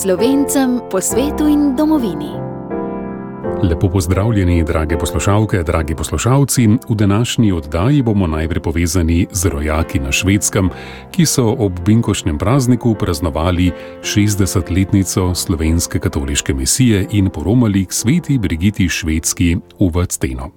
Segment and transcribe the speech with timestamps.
[0.00, 2.49] Slovencem po svetu in domovini.
[3.62, 6.68] Lepo pozdravljeni, drage poslušalke, dragi poslušalci.
[6.88, 10.70] V današnji oddaji bomo najprej povezani z rojaki na švedskem,
[11.10, 13.70] ki so ob binkošnjem prazniku praznovali
[14.02, 20.50] 60-letnico slovenske katoliške misije in poromali k sveti Brigiti Švedski v Vacteno.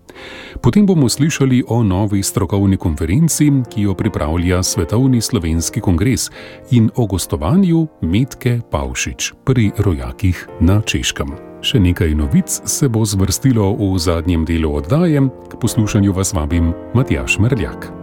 [0.62, 6.30] Potem bomo slišali o novi strokovni konferenci, ki jo pripravlja Svetovni slovenski kongres
[6.72, 11.53] in o gostovanju Metke Pavšič pri rojakih na Češkem.
[11.64, 17.40] Še nekaj novic se bo zvrstilo v zadnjem delu oddaje, k poslušanju vas vabim Matjaš
[17.40, 18.03] Mrljak.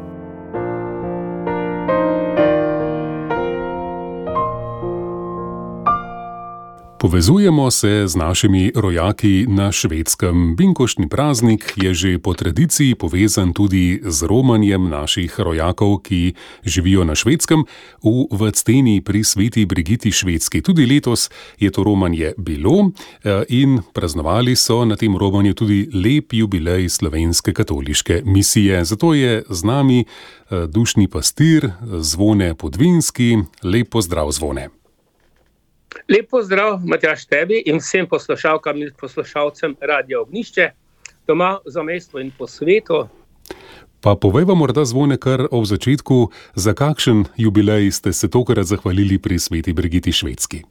[7.01, 10.57] Povezujemo se z našimi rojaki na švedskem.
[10.57, 16.35] Binkošni praznik je že po tradiciji povezan tudi z romanjem naših rojakov, ki
[16.65, 17.65] živijo na švedskem
[18.05, 20.61] v Vacteni pri sveti Brigiti Švedski.
[20.61, 22.93] Tudi letos je to romanje bilo
[23.25, 28.85] eh, in praznovali so na tem romanju tudi lep jubilej slovenske katoliške misije.
[28.85, 33.39] Zato je z nami eh, dušni pastir Zvone Podvinski.
[33.63, 34.80] Lep pozdrav, Zvone.
[36.09, 40.71] Lepo zdrav, Matjaš, tebi in vsem poslušalkam in poslušalcem Radio Ognišče,
[41.27, 43.09] doma za mesto in po svetu.
[44.01, 49.39] Pa povejmo morda zvone kar ob začetku, za kakšen jubilej ste se tokrat zahvalili pri
[49.39, 50.63] sveti Brigiti Švedski.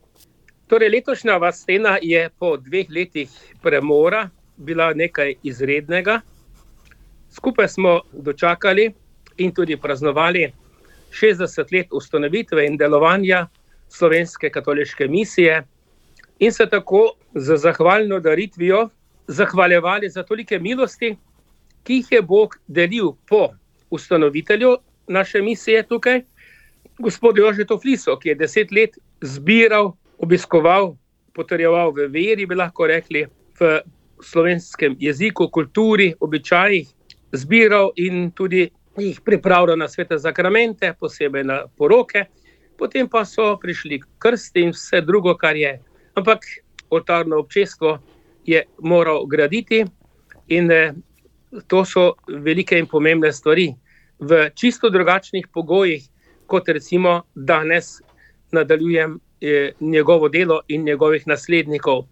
[0.67, 3.29] Torej, letošnja vastena je po dveh letih
[3.61, 6.21] premora bila nekaj izrednega.
[7.31, 8.91] Skupaj smo dočakali
[9.37, 10.51] in tudi praznovali
[11.11, 13.47] 60 let ustanovitve in delovanja
[13.89, 15.63] slovenske katoliške misije
[16.39, 18.89] in se tako z zahvalno daritvijo
[19.27, 21.15] zahvaljevali za tolike milosti,
[21.83, 23.49] ki jih je Bog delil po
[23.89, 26.21] ustanovitelju naše misije tukaj,
[26.99, 30.95] gospodu Jožetu Fliso, ki je deset let zbiral, obiskoval,
[31.33, 33.25] potrjeval v veri, bi lahko rekli,
[33.59, 33.79] v
[34.21, 36.87] slovenskem jeziku, kulturi, običajih,
[37.31, 42.25] zbiral in tudi jih pripravljal na svete zakramente, posebej na poroke
[42.79, 45.75] potem pa so prišli krsti in vse drugo, kar je.
[46.15, 46.45] Ampak
[46.89, 47.99] oltarno občestvo
[48.45, 49.83] je moral graditi
[50.47, 50.93] in eh,
[51.67, 53.73] to so velike in pomembne stvari.
[54.19, 56.07] V čisto drugačnih pogojih,
[56.47, 58.01] kot recimo danes
[58.51, 62.05] nadaljujem eh, njegovo delo in njegovih naslednikov.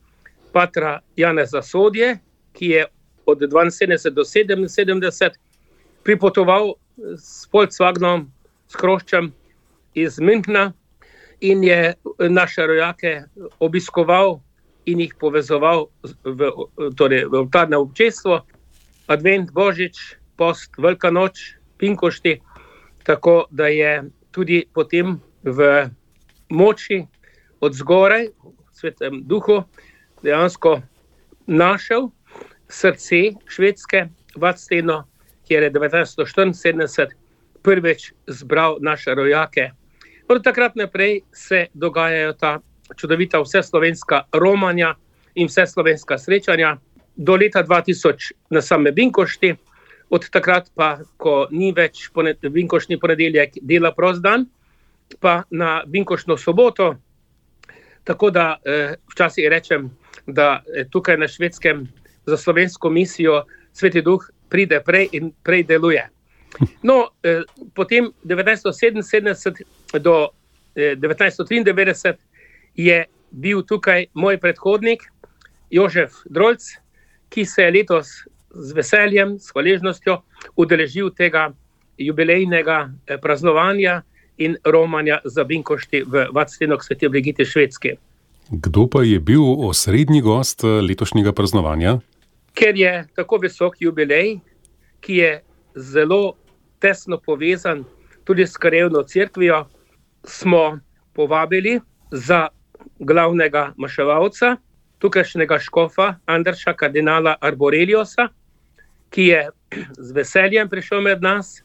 [0.54, 2.18] Patra Janeza Sodje,
[2.54, 2.86] ki je
[3.26, 5.32] od 72 do 77
[6.04, 6.74] pripotoval
[7.18, 8.32] s Volkswagenom,
[8.68, 9.34] s Kroščem,
[9.98, 10.72] iz Münchna
[11.42, 11.94] in je
[12.30, 13.24] naše rojake
[13.60, 14.40] obiskoval
[14.86, 15.88] in jih povezoval
[16.24, 16.52] v,
[16.96, 18.46] torej v oltarno občestvo,
[19.08, 22.40] Advent, Božič, Post, Velika noč, Pinkošti,
[23.04, 25.90] tako da je tudi potem v
[26.50, 27.06] moči
[27.60, 29.64] od zgoraj, v svetem duhu,
[30.24, 30.82] dejansko
[31.48, 32.12] našel
[32.70, 35.04] srce švedske vacteno,
[35.48, 37.16] kjer je 1974
[37.62, 39.72] prvič zbral naše rojake.
[40.28, 42.60] Od takrat naprej se dogajajo ta
[42.96, 44.96] čudovita vseslovenska romanja
[45.36, 46.78] in vseslovenska srečanja,
[47.16, 49.56] do leta 2000 na same Binkošti,
[50.10, 52.10] od takrat pa, ko ni več
[52.52, 54.46] Binkošni ponedeljek, dela prost dan,
[55.20, 56.96] pa na Binkošno soboto.
[58.04, 59.90] Tako da eh, včasih rečem,
[60.28, 61.88] da eh, tukaj na švedskem
[62.26, 66.10] za slovensko misijo Sveti Duh pride prej in prej deluje.
[66.84, 67.42] No, eh,
[67.76, 70.30] potem 1977 do
[70.76, 72.16] eh, 1993
[72.76, 75.04] je bil tukaj moj predhodnik
[75.70, 76.64] Jožef Drolc,
[77.30, 78.08] ki se je letos
[78.50, 80.22] z veseljem, s hvaležnostjo
[80.56, 81.52] udeležil tega
[81.98, 84.02] jubilejnega eh, praznovanja
[84.38, 87.98] in romanja za Binkošti v Vatstenok Svete Brigite Švedske.
[88.50, 92.00] Kdo pa je bil osrednji gost eh, letošnjega praznovanja?
[92.54, 94.40] Ker je tako visok jubilej,
[95.00, 95.32] ki je
[95.76, 96.34] zelo
[96.80, 97.84] tesno povezan
[98.24, 99.66] tudi s Karevno crkvijo,
[100.28, 100.80] smo
[101.14, 101.80] povabili
[102.12, 102.48] za
[103.00, 104.56] glavnega maševalca,
[105.00, 108.28] tukajšnjega škofa Andrša kardinala Arboreliosa,
[109.10, 109.50] ki je
[110.08, 111.62] z veseljem prišel med nas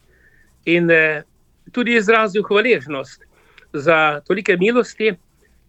[0.65, 1.23] in eh,
[1.71, 3.21] tudi izrazil hvaležnost
[3.73, 5.13] za tolike milosti,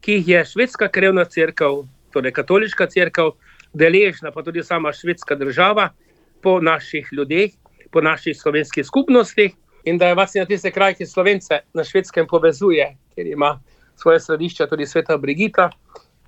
[0.00, 1.82] ki jih je švedska krevna crkva,
[2.12, 3.30] torej katoliška crkva,
[3.74, 5.88] deležna, pa tudi sama švedska država
[6.42, 7.50] po naših ljudeh
[7.94, 9.52] po naših slovenskih skupnostih
[9.84, 13.60] in da je vas na tiste kraj, ki slovence na švedskem povezuje, ker ima
[13.96, 15.70] svoje središče tudi sveta Brigita.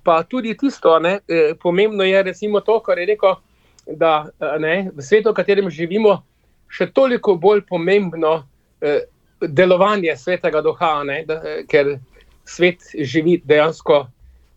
[0.03, 3.35] Pa tudi tisto, ne, eh, pomembno je, recimo, to, kar je rekel,
[3.87, 6.21] da ne, v svetu, v katerem živimo,
[6.69, 8.43] še toliko bolj pomembno
[8.81, 9.07] eh,
[9.41, 11.97] delovanje svetega duha, ne, da, ker
[12.47, 14.05] svet živi dejansko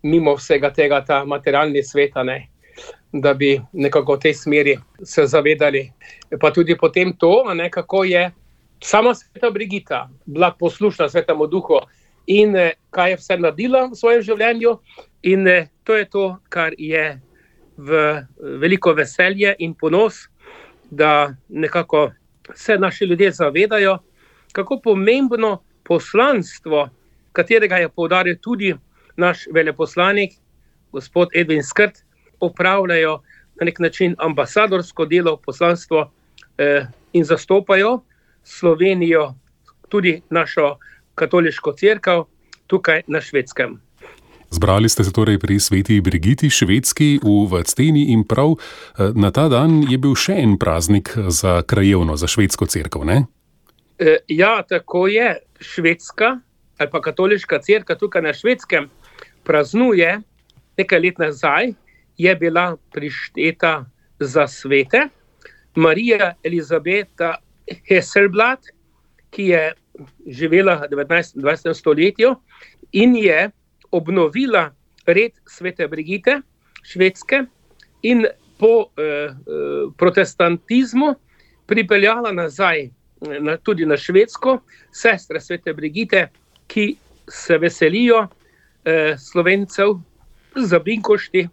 [0.02, 2.48] mimo vsega tega, ta materialni svet, ne,
[3.12, 5.90] da bi nekako v tej smeri se zavedali.
[6.40, 8.30] Pa tudi potem to, ne, kako je
[8.80, 11.80] sama sveta Brigita bila poslušna svetemu duhu
[12.26, 14.78] in eh, kaj je vse naredila v svojem življenju.
[15.22, 17.20] In eh, to je to, kar je
[17.76, 18.22] v
[18.60, 20.28] veliko veselje in ponos,
[20.90, 22.10] da nekako
[22.54, 23.98] se naši ljudje zavedajo,
[24.52, 26.88] kako pomembno poslanstvo,
[27.32, 28.74] katerega je poudaril tudi
[29.16, 30.32] naš veleposlanik,
[30.92, 32.02] gospod Edwin Skrt,
[32.40, 33.20] opravljajo
[33.60, 36.10] na nek način ambasadorsko delo, poslanstvo
[36.58, 38.00] eh, in zastopajo
[38.44, 39.34] Slovenijo,
[39.88, 40.76] tudi našo
[41.14, 42.28] katoliško crkvo,
[42.66, 43.80] tukaj na švedskem.
[44.50, 49.48] Zbrali ste se torej pri sveti Brigiti švedski v Vacteni in prav eh, na ta
[49.48, 53.04] dan je bil še en praznik za krajevno, za švedsko crkvo.
[53.06, 55.38] E, ja, tako je.
[55.60, 56.40] Švedska
[56.80, 58.88] ali pa katoliška crkva tukaj na švedskem
[59.44, 60.20] praznuje
[60.78, 61.72] nekaj let nazaj,
[62.16, 63.84] je bila prišteta
[64.18, 65.08] za svete.
[65.74, 67.36] Marija Elizabeta
[67.88, 68.58] Hesselblad,
[69.30, 69.62] ki je
[70.26, 71.36] živela v 19.
[71.36, 71.74] in 20.
[71.74, 72.34] stoletju
[72.92, 73.50] in je
[73.90, 74.70] obnovila
[75.06, 76.40] red svete Brigite,
[76.82, 77.44] švedske,
[78.02, 78.26] in
[78.58, 79.32] po eh, eh
[79.96, 81.14] protestantizmu
[81.66, 82.90] pripeljala nazaj
[83.40, 84.58] na, tudi na švedsko
[84.92, 86.28] sestre svete Brigite,
[86.66, 86.96] ki
[87.28, 88.26] se veselijo
[88.84, 89.94] eh, slovencev
[90.56, 91.48] za Binkošti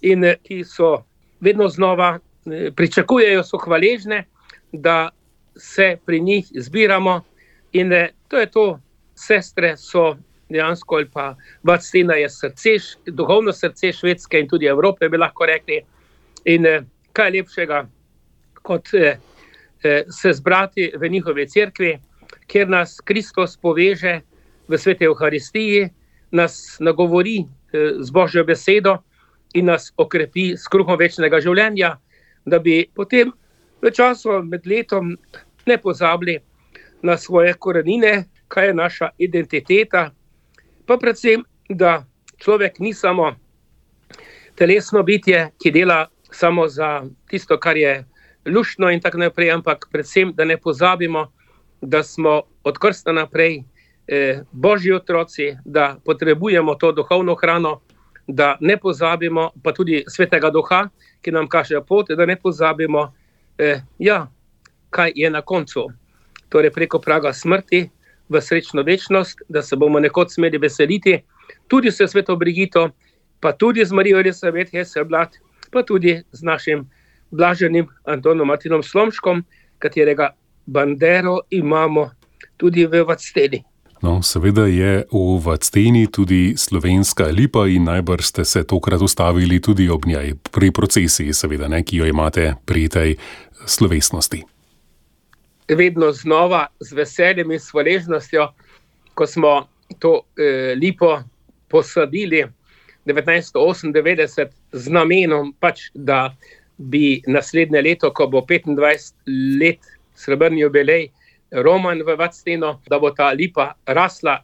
[0.00, 1.04] in eh, ki so
[1.40, 4.24] vedno znova eh, pričakujejo, so hvaležne,
[4.72, 5.10] da
[5.56, 7.20] se pri njih zbiramo.
[7.72, 8.80] In eh, to je to,
[9.14, 10.16] sestre so
[10.48, 12.76] dejansko, ali pa Vacina je srce,
[13.06, 15.80] duhovno srce Švedske in tudi Evrope, bi lahko rekli.
[16.44, 16.82] In eh,
[17.12, 17.86] kaj lepšega,
[18.62, 19.18] kot eh,
[20.10, 21.98] se zbrati v njihovi cerkvi,
[22.46, 24.20] kjer nas Kristus poveže
[24.68, 25.88] v svete Euharistiji,
[26.30, 27.44] nas nagovori
[28.00, 28.96] z Božjo besedo
[29.54, 31.96] in nas okrepi s kruhom večnega življenja,
[32.46, 33.30] da bi potem
[33.82, 35.14] v času med letom
[35.66, 36.38] ne pozabili
[37.02, 40.10] na svoje korenine, kaj je naša identiteta.
[40.86, 42.04] Pa predvsem, da
[42.38, 43.34] človek ni samo
[44.54, 48.04] telesno bitje, ki dela samo za tisto, kar je
[48.46, 51.32] luštno in tako naprej, ampak predvsem, da ne pozabimo,
[51.80, 53.62] da smo od krsta naprej
[54.06, 57.80] eh, božji otroci, da potrebujemo to duhovno hrano,
[58.26, 60.88] da ne pozabimo, pa tudi svetega duha,
[61.22, 63.12] ki nam kaže pot, da ne pozabimo,
[63.58, 64.26] eh, ja,
[64.96, 65.86] kaj je na koncu.
[66.48, 67.88] Torej, preko praga smrti
[68.28, 71.18] v srečno večnost, da se bomo nekoč smeli veseliti,
[71.68, 72.88] tudi s svetom Brigito,
[73.40, 75.36] pa tudi z Marijo Elizabeth Hesselblad,
[75.70, 76.86] pa tudi z našim
[77.30, 79.44] blaženim Antonom Martinom Slomškom,
[79.78, 80.32] katerega
[80.66, 82.10] bandero imamo
[82.56, 83.62] tudi v Vacteni.
[84.02, 89.88] No, seveda je v Vacteni tudi slovenska lipa in najbrž ste se tokrat ustavili tudi
[89.88, 93.16] ob njej, pri procesiji, seveda, ne, ki jo imate pri tej
[93.66, 94.55] slovesnosti
[95.68, 98.48] vedno znova z veseljem in hvaležnostjo,
[99.14, 99.68] ko smo
[99.98, 101.22] to eh, lipo
[101.68, 102.44] posadili
[103.06, 106.34] 1998 z namenom, pač, da
[106.76, 109.12] bi naslednje leto, ko bo 25
[109.60, 111.10] let srebrni jubilej,
[111.50, 114.40] Roman v Vactino, da bo ta lipa rasla,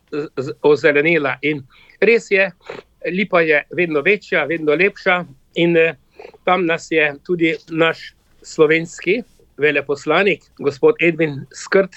[0.63, 1.35] ozelenila.
[1.43, 1.65] In
[2.01, 2.47] res je,
[3.11, 5.97] lipa je vedno večja, vedno lepša, in eh,
[6.45, 9.23] tam nas je tudi naš slovenski
[9.63, 11.95] veleposlanik, gospod Edwin Skrt,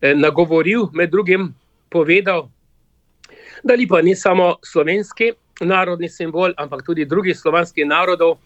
[0.00, 1.54] eh, nagovoril, med drugim
[1.90, 2.48] povedal,
[3.62, 8.38] da Lipa ni samo slovenski narodni simbol, ampak tudi drugih slovanskih narodov,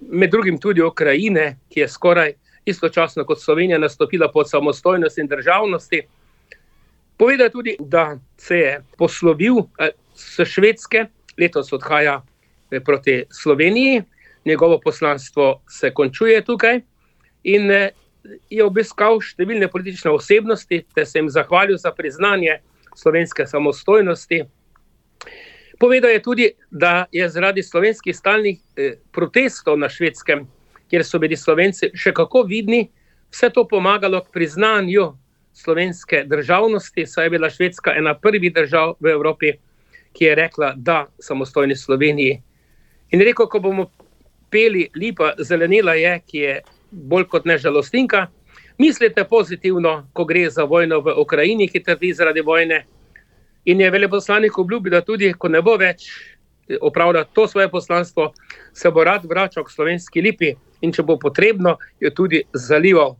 [0.00, 2.32] med drugim tudi Ukrajine, ki je skoraj
[2.66, 6.02] istočasno kot Slovenija nastopila pod samostojnost in državnosti.
[7.16, 11.06] Povedal tudi, da se je poslovil eh, s Švedske,
[11.38, 12.22] letos odhaja
[12.70, 14.02] eh, proti Sloveniji,
[14.44, 16.80] njegovo poslanstvo se končuje tukaj
[17.46, 17.90] in eh,
[18.50, 22.58] je obiskal številne politične osebnosti, ter se jim zahvalil za priznanje
[22.96, 24.42] slovenske samostojnosti.
[25.78, 30.46] Povedal je tudi, da je zaradi slovenskih stalnih eh, protestov na švedskem,
[30.90, 32.86] kjer so bili slovenci še kako vidni,
[33.30, 35.12] vse to pomagalo k priznanju
[35.56, 39.52] slovenske državnosti, saj je bila Švedska ena prvih držav v Evropi,
[40.12, 42.40] ki je rekla, da samostojni Sloveniji.
[43.12, 43.90] In rekel, ko bomo
[44.50, 46.54] peli Lipa zelenila je, ki je
[46.90, 48.26] bolj kot ne žalostinka.
[48.78, 52.84] Mislite pozitivno, ko gre za vojno v Ukrajini, ki trpi zaradi vojne.
[53.64, 56.10] In je veleposlanik obljubil, da tudi, ko ne bo več
[56.80, 58.32] opravljal to svoje poslanstvo,
[58.72, 63.16] se bo rad vračal k slovenski lipi in če bo potrebno, jo tudi zalival.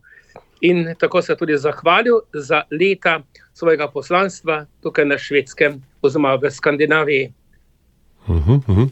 [0.61, 3.19] In tako se tudi zahvalil za leta
[3.53, 7.33] svojega poslanstva tukaj na švedskem, oziroma v Skandinaviji.
[8.27, 8.87] Uhum, uhum.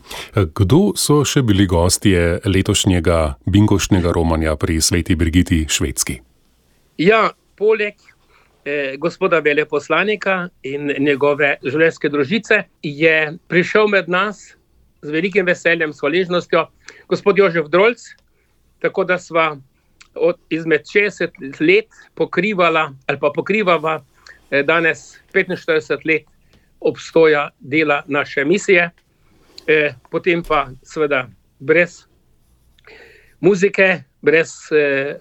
[0.56, 6.22] Kdo so še bili gostje letošnjega binkošnjega romanja pri Sveti Brigiti Švedski?
[6.98, 13.16] Ja, poleg eh, gospoda veleposlanika in njegove življenjske družice je
[13.52, 14.56] prišel med nas
[15.04, 16.66] z velikim veseljem, s hvaležnostjo
[17.12, 18.02] gospod Jožef Drolc,
[18.80, 19.58] tako da sva
[20.16, 26.24] od izmed 60 let pokrivala ali pa pokrivava eh, danes 45 let
[26.80, 28.92] obstoja dela naše misije.
[29.68, 31.26] Eh, potem pa seveda
[31.60, 32.06] brez
[33.42, 35.18] muzike, brez eh,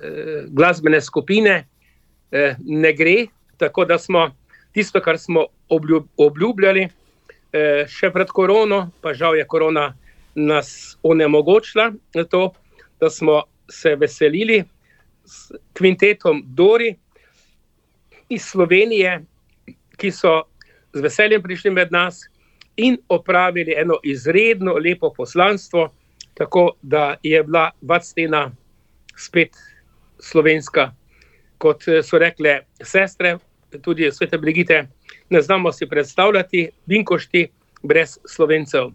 [0.49, 1.67] glasbene skupine
[2.31, 3.27] eh, ne gre.
[3.57, 4.31] Tako da smo
[4.73, 6.89] tisto, kar smo obljub, obljubljali,
[7.53, 9.95] eh, še pred korono, pa žal je korona
[10.35, 11.93] nas onemogočila,
[12.31, 12.53] to,
[13.01, 14.65] da smo se veselili
[15.25, 16.97] s kvintetom Dori
[18.29, 19.23] iz Slovenije,
[19.97, 20.43] ki so
[20.93, 22.25] z veseljem prišli med nas
[22.77, 25.93] in opravili eno izredno lepo poslanstvo,
[26.35, 28.51] tako da je bila Vatstena
[29.17, 29.57] spet
[30.19, 30.93] slovenska,
[31.59, 33.39] kot so rekle sestre,
[33.83, 34.89] tudi svete Brigite.
[35.31, 37.49] Ne znamo si predstavljati, binkošti
[37.83, 38.91] brez slovencev.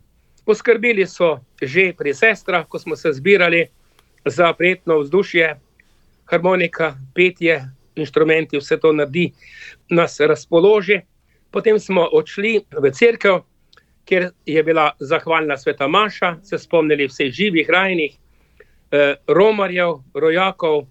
[0.45, 3.67] Poskrbeli so že pri sestrah, ko smo se zbirali
[4.25, 5.55] za prijetno vzdušje,
[6.25, 9.31] harmonika, petje, inštrumenti, vse to naredi,
[9.89, 11.01] nas razpoloži.
[11.51, 13.45] Potem smo odšli v crkvo,
[14.09, 18.15] kjer je bila zahvalna sveta Maša, se spomnili vseh živih, rajnih,
[18.91, 20.87] eh, romarjev, rojakov,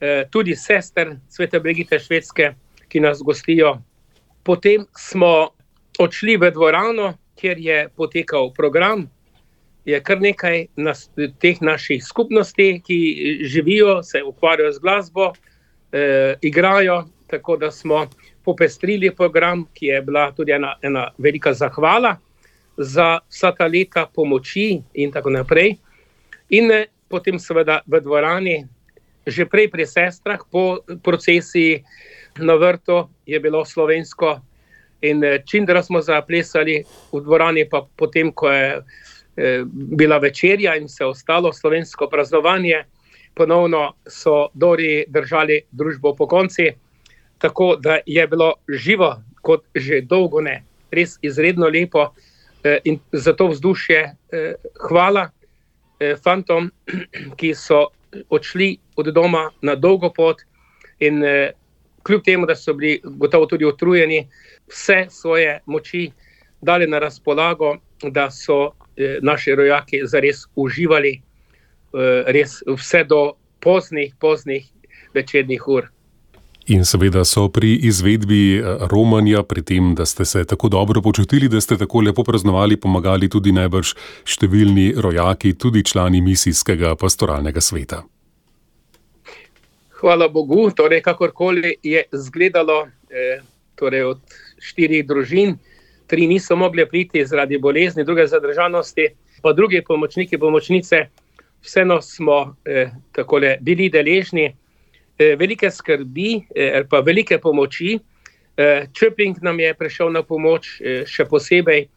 [0.00, 2.54] eh, tudi sester svete Brigite Švedske,
[2.88, 3.76] ki nas gostijo.
[4.42, 5.48] Potem smo
[5.98, 9.10] odšli v dvorano, kjer je potekal program
[9.84, 12.98] je kar nekaj nas, teh naših skupnosti, ki
[13.42, 15.32] živijo, se ukvarjajo z glasbo,
[15.92, 17.04] eh, igrajo.
[17.26, 18.06] Tako da smo
[18.44, 22.16] popestrili program, ki je bila tudi ena, ena velika zahvala
[22.82, 25.78] za vsa ta leta pomoči, in tako naprej.
[26.50, 28.56] In eh, potem, seveda, v dvorani,
[29.26, 31.86] že prej pri sestrah, po procesiji
[32.42, 34.42] na vrtu, je bilo slovensko.
[35.02, 38.82] In eh, čim da smo zaplesali v dvorani, pa potem, ko je
[39.36, 42.84] Eh, bila večerja in vse ostalo slovensko praznovanje.
[43.34, 46.68] Ponovno so Dori držali družbo po konci,
[47.38, 52.10] tako da je bilo živo, kot že dolgo ne, res izredno lepo
[52.84, 54.54] in za to vzdušje eh,
[54.88, 55.30] hvala
[56.24, 56.70] fantom,
[57.38, 57.86] ki so
[58.28, 60.40] odšli od doma na dolgo pot
[60.98, 61.22] in
[62.02, 64.24] kljub temu, da so bili gotovo tudi utrujeni,
[64.66, 66.10] vse svoje moči
[66.60, 71.12] dali na razpolago, da so Eh, naši rojaki zares uživali,
[71.94, 74.66] eh, res vse do poznih, poznih
[75.14, 75.88] večernih ur.
[76.66, 81.48] In seveda so pri izvedbi eh, romanja, pri tem, da ste se tako dobro počutili,
[81.48, 83.94] da ste tako lepo praznovali, pomagali tudi najbrž
[84.30, 88.04] številni rojaki, tudi člani misijskega pastoralnega sveta.
[89.98, 93.42] Hvala Bogu, torej kakorkoli je izgledalo, eh,
[93.74, 94.22] torej od
[94.62, 95.58] štirih družin,
[96.06, 99.08] tri niso mogli priti zaradi bolezni, druge zadržanosti,
[99.42, 101.08] pa drugi pomočniki, pomočnice,
[101.62, 102.90] vseeno smo eh,
[103.60, 104.52] bili deležni
[105.38, 107.98] velike skrbi, eh, pa velike pomoči.
[108.56, 111.88] Eh, Čeping nam je prišel na pomoč, eh, še posebej eh,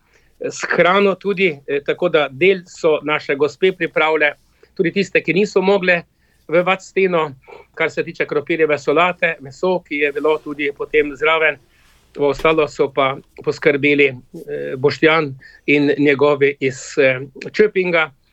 [0.51, 4.33] s hrano, tudi eh, tako, da del so naše gospe pripravile,
[4.75, 6.03] tudi tiste, ki niso mogle.
[6.47, 7.31] V Vatsteno,
[7.73, 11.57] kar se tiče kropirjeve solate, meso, ki je bilo tudi potem zraven,
[12.21, 15.33] ostalo so pa poskrbeli eh, Boštjan
[15.65, 17.19] in njegovi iz eh,
[17.51, 18.11] Čepinga.
[18.11, 18.24] Eh,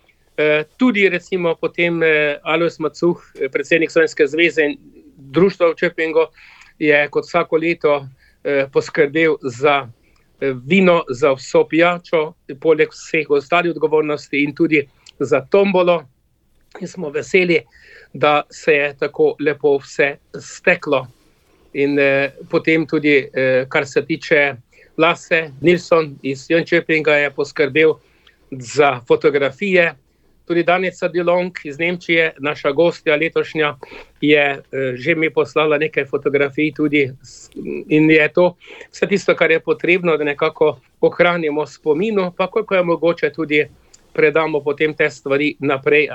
[0.77, 2.01] tudi, recimo, potem
[2.43, 3.21] Alois Macuh,
[3.53, 4.77] predsednik Slovenske zveze in
[5.17, 6.27] društva v Čepingu,
[6.79, 8.07] je kot vsako leto
[8.73, 9.87] poskrbel za
[10.65, 14.83] vino, za vso pijačo, poleg vseh ostalih odgovornosti in tudi
[15.19, 16.03] za tombolo.
[16.81, 17.61] In smo veseli,
[18.13, 21.07] da se je tako lepo vse steklo.
[21.73, 24.55] In eh, potem tudi, eh, kar se tiče
[24.99, 27.95] Lase, Nilsson iz Jönköpinga je poskrbel
[28.51, 29.95] za fotografije.
[30.45, 33.77] Tudi Danica Dilong iz Nemčije, naša gostja letošnja,
[34.21, 37.11] je eh, že mi poslala nekaj fotografij tudi
[37.89, 38.57] in je to
[38.91, 43.67] vse tisto, kar je potrebno, da nekako ohranimo spomino, pa koliko je mogoče tudi
[44.13, 46.09] predamo potem te stvari naprej.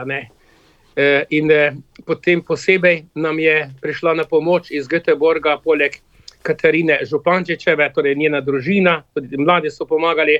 [0.98, 5.94] Eh, in eh, potem posebej nam je prišla na pomoč iz Göteborga, poleg
[6.42, 10.40] Katarine Župančičeve, torej njena družina, tudi mladi so pomagali,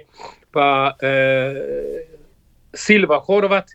[0.52, 2.17] pa eh,
[2.78, 3.72] Silva Horvat,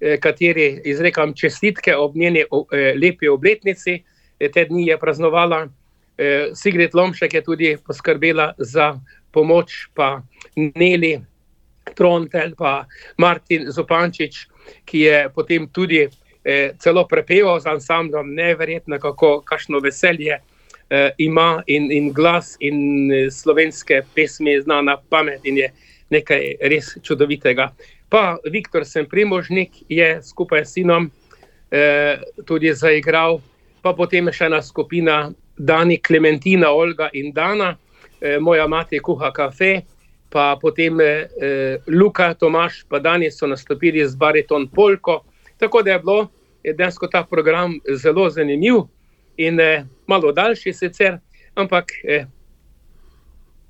[0.00, 4.02] eh, kateri izrekam čestitke ob njeni eh, lepi obletnici,
[4.40, 5.66] eh, te dni je praznovala.
[6.56, 8.94] Sigrid Lomšek je tudi poskrbela za
[9.32, 10.22] pomoč, pa
[10.56, 11.20] Neli
[11.94, 12.86] Trontel, pa
[13.18, 14.46] Martin Zopančič,
[14.88, 16.06] ki je potem tudi
[16.78, 20.40] celo prepeval z ansamblom, neverjetno, kako kašno veselje
[20.90, 25.70] eh, ima in, in glas in slovenske pesmi zna na pamet in je
[26.10, 27.70] nekaj res čudovitega.
[28.08, 31.10] Pa Viktor Semprimožnik je skupaj s sinom
[31.70, 33.40] eh, tudi zaigral,
[33.82, 37.74] pa potem še ena skupina Dani, Klementina, Olga in Dana,
[38.20, 39.82] eh, moja mati kuha kafe,
[40.30, 45.24] pa potem eh, Luka, Tomaš, pa danes so nastopili z bariton Polko.
[45.58, 46.28] Tako da je bilo
[46.74, 48.74] dejansko ta program zelo zanimiv
[49.36, 51.18] in eh, malo daljši sicer,
[51.54, 52.26] ampak eh,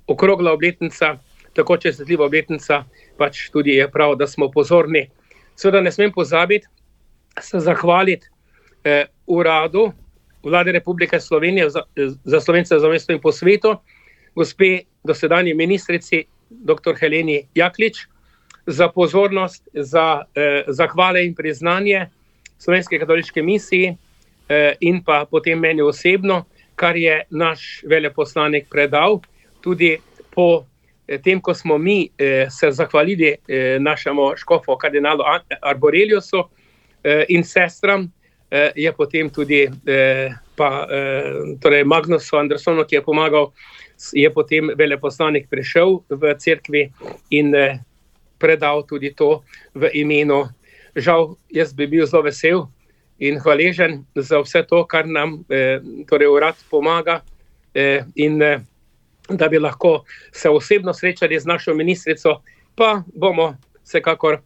[0.07, 1.17] okrogla obletnica,
[1.57, 2.83] tako čestitljiva obletnica,
[3.17, 5.07] pač tudi je prav, da smo pozorni.
[5.57, 6.67] Seveda ne smem pozabiti
[7.41, 8.27] se zahvaliti
[8.83, 9.91] eh, uradu
[10.43, 11.81] vlade Republike Slovenije za,
[12.23, 13.75] za slovence za mesto in po svetu,
[14.35, 16.95] gospe dosedanji ministrici dr.
[16.99, 18.05] Heleni Jaklič,
[18.67, 22.07] za pozornost, za eh, zahvale in priznanje
[22.57, 23.95] slovenske katoliške misiji
[24.49, 26.45] eh, in pa potem meni osebno,
[26.75, 29.19] kar je naš veleposlanik predal,
[29.61, 29.97] tudi
[30.31, 30.65] po
[31.23, 35.23] tem, ko smo mi eh, se zahvalili eh, našemu škofu kardinalu
[35.61, 36.43] Arboreliusu
[37.03, 38.11] eh, in sestram,
[38.51, 43.51] eh, je potem tudi eh, pa, eh, torej Magnusu Andersonu, ki je pomagal,
[44.13, 46.89] je potem veleposlanik prišel v cerkvi
[47.29, 47.79] in eh,
[48.39, 49.41] predal tudi to
[49.73, 50.45] v imenu.
[50.95, 52.67] Žal, jaz bi bil zelo vesel,
[53.19, 57.21] in hvaležen za vse to, kar nam eh, torej urad pomaga,
[57.73, 58.59] eh, in eh,
[59.29, 62.41] da bi lahko se osebno srečali z našo ministrico,
[62.75, 64.37] pa bomo vsekakor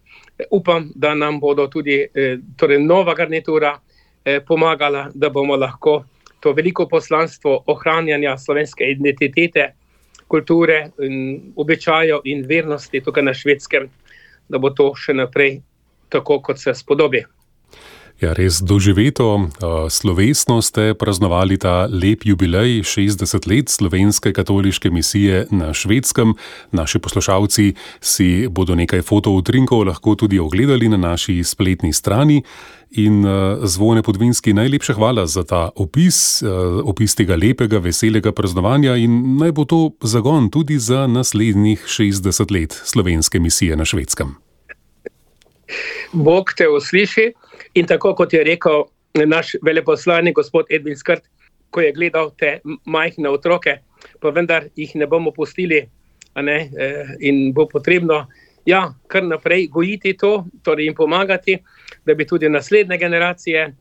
[0.51, 3.79] upam, da nam bodo tudi eh, torej nova garnitura
[4.25, 6.03] eh, pomagala, da bomo lahko
[6.39, 9.73] to veliko poslanstvo ohranjanja slovenske identitete,
[10.27, 13.89] kulture, in običajev in vernosti tukaj na švedskem,
[14.49, 15.59] da bo to še naprej
[16.09, 17.23] tako, kot se spodobi.
[18.21, 19.49] Ja, res doživeto,
[19.89, 26.35] slovesno ste praznovali ta lep jubilej 60 let slovenske katoliške misije na švedskem.
[26.69, 32.43] Naši poslušalci si bodo nekaj fotoutrinkov lahko tudi ogledali na naši spletni strani.
[33.01, 33.25] In
[33.65, 36.43] zvone podvinski, najlepša hvala za ta opis,
[36.85, 42.81] opis tega lepega, veselega praznovanja in naj bo to zagon tudi za naslednjih 60 let
[42.85, 44.35] slovenske misije na švedskem.
[46.13, 47.31] Bog te usliši.
[47.73, 48.83] In tako kot je rekel
[49.25, 51.23] naš veleposlanik, gospod Edwin Skrt,
[51.71, 53.77] ko je gledal te majhne otroke,
[54.19, 55.85] pa vendar jih ne bomo pustili,
[56.35, 58.27] ne, eh, in bo potrebno
[58.65, 61.57] ja, kar naprej gojiti to, torej jim pomagati,
[62.05, 63.73] da bi tudi naslednje generacije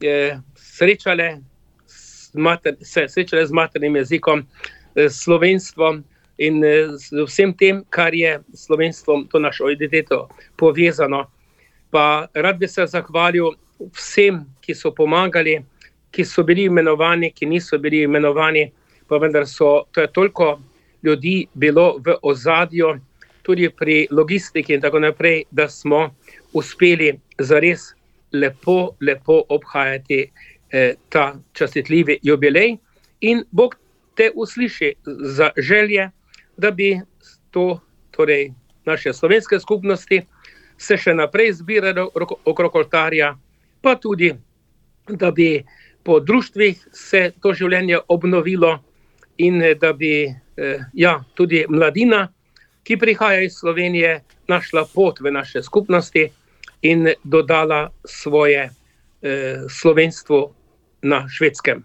[0.00, 1.36] eh, srečale,
[2.34, 4.46] mater, se srečale z maternim jezikom,
[4.96, 6.04] eh, s slovenstvom.
[6.38, 6.64] In
[6.98, 11.28] z vsem tem, kar je s slovenstvom, to našo identiteto povezano,
[11.94, 13.52] pa rad bi se zahvalil
[13.94, 15.60] vsem, ki so pomagali,
[16.10, 18.64] ki so bili imenovani, ki niso bili imenovani,
[19.06, 20.58] pa vendar so to je toliko
[21.06, 22.96] ljudi bilo v ozadju,
[23.46, 26.10] tudi pri logistiki in tako naprej, da smo
[26.52, 27.92] uspeli zares
[28.32, 32.76] lepo, lepo obhajati eh, ta častitljivi jubilej.
[33.20, 33.78] In Bog
[34.14, 34.94] te usliši
[35.38, 36.10] za želje,
[36.56, 37.00] da bi
[37.50, 37.78] to,
[38.10, 38.50] torej
[38.84, 40.24] naše slovenske skupnosti,
[40.78, 42.08] se še naprej zbirajo
[42.44, 43.34] okrog oltarja,
[43.82, 44.32] pa tudi,
[45.08, 45.64] da bi
[46.04, 48.78] po društvih se to življenje obnovilo
[49.38, 52.28] in da bi eh, ja, tudi mladina,
[52.84, 56.28] ki prihaja iz Slovenije, našla pot v naše skupnosti
[56.82, 60.52] in dodala svoje eh, slovenstvo
[61.02, 61.84] na švedskem.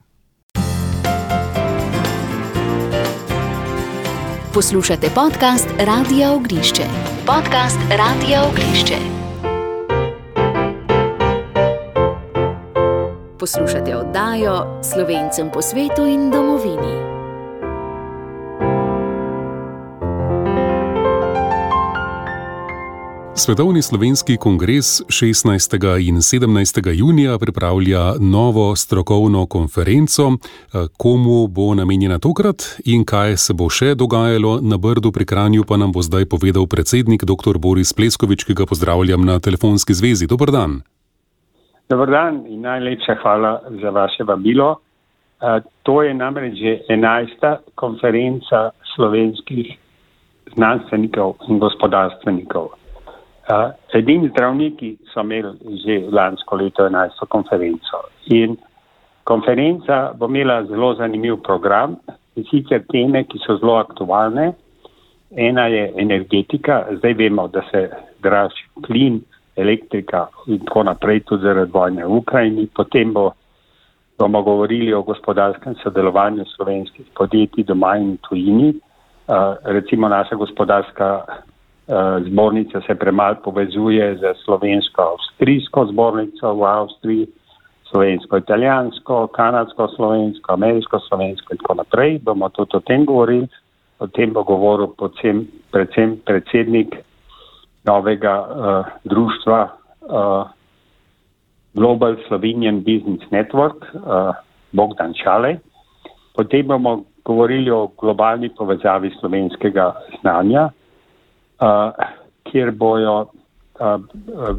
[4.53, 8.95] Poslušate podcast Radio Ognišče podcast Radio Ognišče.
[13.39, 17.18] Poslušate oddajo Slovencem po svetu in domovini.
[23.39, 26.07] Svetovni slovenski kongres 16.
[26.09, 26.99] in 17.
[26.99, 30.23] junija pripravlja novo strokovno konferenco.
[30.97, 35.77] Komu bo namenjena tokrat in kaj se bo še dogajalo na Brdu pri Kranju, pa
[35.77, 37.55] nam bo zdaj povedal predsednik dr.
[37.63, 40.27] Boris Pleskovič, ki ga pozdravljam na telefonski zvezi.
[40.27, 40.81] Dobr dan.
[41.89, 44.75] Dobr dan in najlepša hvala za vaše vabilo.
[45.87, 47.55] To je namreč že 11.
[47.75, 49.67] konferenca slovenskih
[50.55, 52.78] znanstvenikov in gospodarstvenikov.
[53.49, 57.25] Uh, edini zdravniki so imeli že lansko leto 11.
[57.27, 58.03] konferenco.
[58.29, 58.57] In
[59.23, 61.97] konferenca bo imela zelo zanimiv program
[62.35, 64.53] in sicer teme, ki so zelo aktualne
[65.29, 67.89] Ena je energetika, zdaj vemo, da se
[68.21, 69.21] draži plin,
[69.55, 72.67] elektrika in tako naprej, tudi zaradi vojne v Ukrajini.
[72.75, 73.31] Potem bo,
[74.17, 78.73] bomo govorili o gospodarskem sodelovanju slovenskih podjetij doma in tujini.
[79.27, 81.25] Uh, recimo naša gospodarska
[82.27, 87.27] zbornica se premalo povezuje z slovensko-avstrijsko zbornico v Avstriji,
[87.89, 92.19] slovensko-italijansko, kanadsko-slovensko, ameriško-slovensko in tako naprej.
[92.21, 93.47] Bomo tudi o tem govorili.
[93.99, 96.95] O tem bo govoril podsem, predvsem predsednik
[97.83, 100.47] novega uh, društva uh,
[101.73, 104.35] Global Slovenian Business Network, uh,
[104.71, 105.59] Bogdan Čale.
[106.35, 110.69] Potem bomo govorili o globalni povezavi slovenskega znanja,
[112.43, 114.01] kjer bojo uh,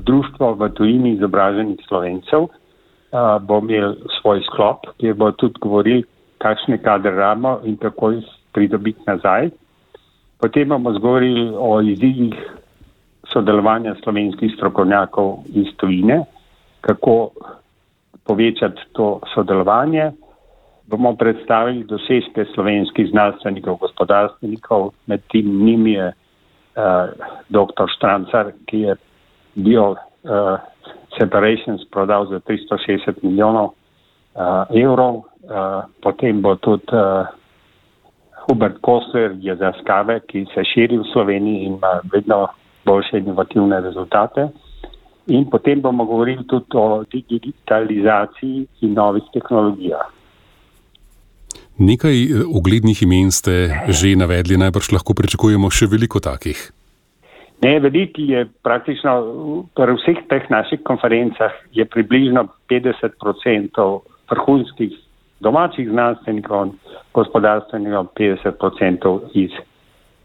[0.05, 2.51] društvo v tujini izobraženih slovencev, uh,
[3.43, 6.03] bo imel svoj sklop, kjer bo tudi govoril,
[6.39, 9.51] kakšne kadre ramo in kako jih pridobiti nazaj.
[10.41, 12.35] Potem bomo zgovorili o izzivih
[13.33, 16.25] sodelovanja slovenskih strokovnjakov iz tujine,
[16.81, 17.31] kako
[18.25, 20.11] povečati to sodelovanje.
[20.87, 26.13] Bomo predstavili dosežke slovenskih znanstvenikov, gospodarstvenikov, med tem njimi je
[26.77, 27.11] uh,
[27.49, 27.87] dr.
[27.97, 28.97] Štrancar, ki je
[29.55, 30.59] bil uh,
[31.19, 37.27] Separations prodal za 360 milijonov uh, evrov, uh, potem bo tudi uh,
[38.47, 42.47] Hubert Kosler je za skave, ki se širi v Sloveniji in ima vedno
[42.85, 44.49] boljše inovativne rezultate.
[45.27, 50.20] In potem bomo govorili tudi o digitalizaciji in novih tehnologijah.
[51.81, 56.61] Nekaj eh, uglednih imen ste že navedli, najbrž lahko pričakujemo še veliko takih.
[57.65, 59.13] Ne, veliki je praktično
[59.77, 63.87] pri vseh teh naših konferencah je približno 50%
[64.31, 64.93] vrhunskih
[65.41, 66.75] domačih znanstvenikov,
[67.17, 69.57] gospodarstvenikov, 50% iz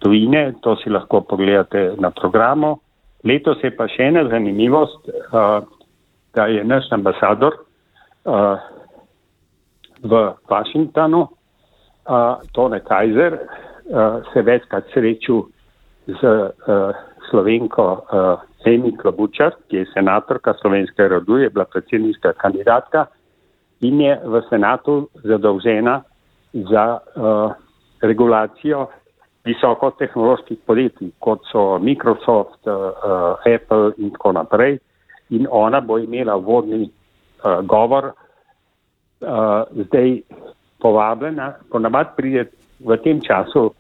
[0.04, 2.80] tujine, to si lahko pogledate na programu.
[3.24, 5.64] Letos je pa še ena zanimivost, uh,
[6.36, 7.56] da je naš ambasador
[8.28, 8.60] uh,
[10.04, 11.26] v Washingtonu,
[12.06, 15.44] uh, Tone Kajzer, uh, se večkrat srečal
[16.08, 16.96] z uh,
[17.30, 23.06] slovenko uh, Emi Klobučar, ki je senatorka slovenske rodu, je bila predsedniška kandidatka
[23.82, 26.02] in je v senatu zadolžena
[26.54, 27.52] za uh,
[28.02, 28.88] regulacijo
[29.46, 34.80] visokotehnoloških podjetij, kot so Microsoft, uh, Apple in tako naprej.
[35.30, 38.14] In ona bo imela vodni uh, govor,
[39.22, 40.22] uh, zdaj
[40.86, 42.46] povabljena, ponavadi pride
[42.86, 43.74] v tem času uh,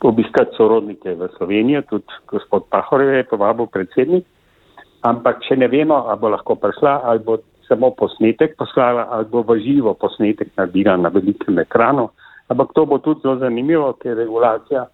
[0.00, 4.24] obiskati sorodnike v Slovenijo, tudi gospod Pahorjev je povabil predsednik,
[5.04, 9.44] ampak če ne vemo, ali bo lahko prišla, ali bo samo posnetek poslala, ali bo
[9.44, 12.08] v živo posnetek naredila na velikem ekranu.
[12.48, 14.86] Ampak to bo tudi zelo zanimivo, ker regulacija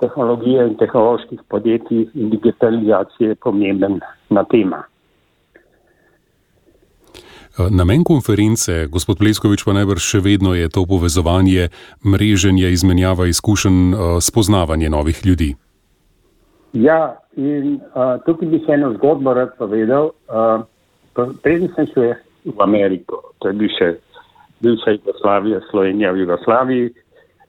[0.00, 4.84] tehnologije in tehnoloških podjetij in digitalizacije je pomembna tema.
[7.56, 11.72] Namen konference, gospod Pleskovič, pa najbrž še vedno je to povezovanje,
[12.04, 15.54] mreženje, izmenjava izkušenj, eh, spoznavanje novih ljudi.
[16.76, 20.10] Ja, in uh, tukaj bi se eno zgodbo rad povedal.
[20.28, 20.64] Uh,
[21.42, 22.12] Preden sem šel
[22.44, 23.88] v Ameriko, to je bil še
[24.60, 26.90] bivša Jugoslavija, Slovenija v Jugoslaviji,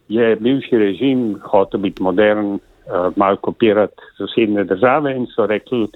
[0.08, 5.89] je bivši režim hotel biti modern, uh, malo kopirati sosednje države in so rekli,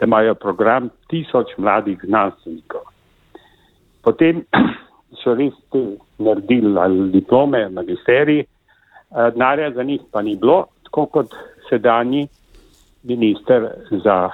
[0.00, 2.81] da imajo program tisoč mladih znanstvenikov.
[4.02, 4.44] Potem
[5.22, 5.54] so res
[6.18, 11.34] naredili ali diplome, magisteriji, uh, denarja za njih pa ni bilo, tako kot
[11.68, 12.28] sedanji
[13.02, 13.68] minister
[14.04, 14.30] za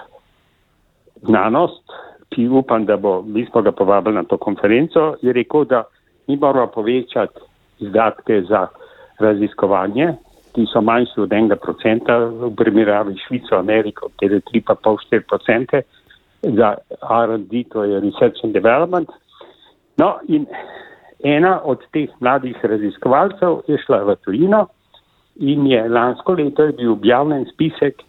[1.22, 1.84] znanost,
[2.28, 5.84] ki upam, da bo, mi smo ga povabili na to konferenco, je rekel, da
[6.26, 7.40] mi moramo povečati
[7.78, 8.66] izdatke za
[9.18, 10.12] raziskovanje,
[10.54, 15.82] ki so manjši od enega procenta v primerjavi Švico, Ameriko, kjer je 3,5-4 procente
[16.42, 19.08] za R&D, to je Research and Development.
[19.98, 20.46] No in
[21.24, 24.66] ena od teh mladih raziskovalcev je šla v tujino
[25.36, 28.02] in je lansko leto je bil objavljen spisek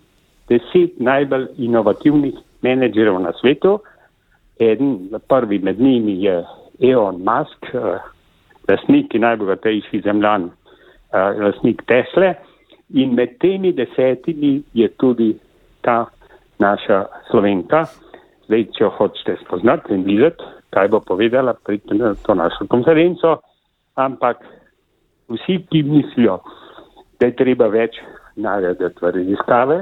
[0.49, 3.79] deset najbolj inovativnih menedžerov na svetu.
[4.59, 6.43] Eden, prvi med njimi je
[6.79, 8.01] Elon Musk, uh,
[8.69, 12.33] lastnik najbogatejši zemljan, uh, lastnik Tesle.
[12.89, 15.35] In med temi desetimi je tudi
[15.81, 16.05] ta
[16.59, 17.85] naša slovenka.
[18.47, 23.39] Zdaj, če hočete spoznati in videti, kaj bo povedala, pridite na to našo konferenco.
[23.95, 24.43] Ampak
[25.29, 26.39] vsi, ki mislijo,
[27.19, 27.97] da je treba več
[28.35, 29.79] narediti v raziskave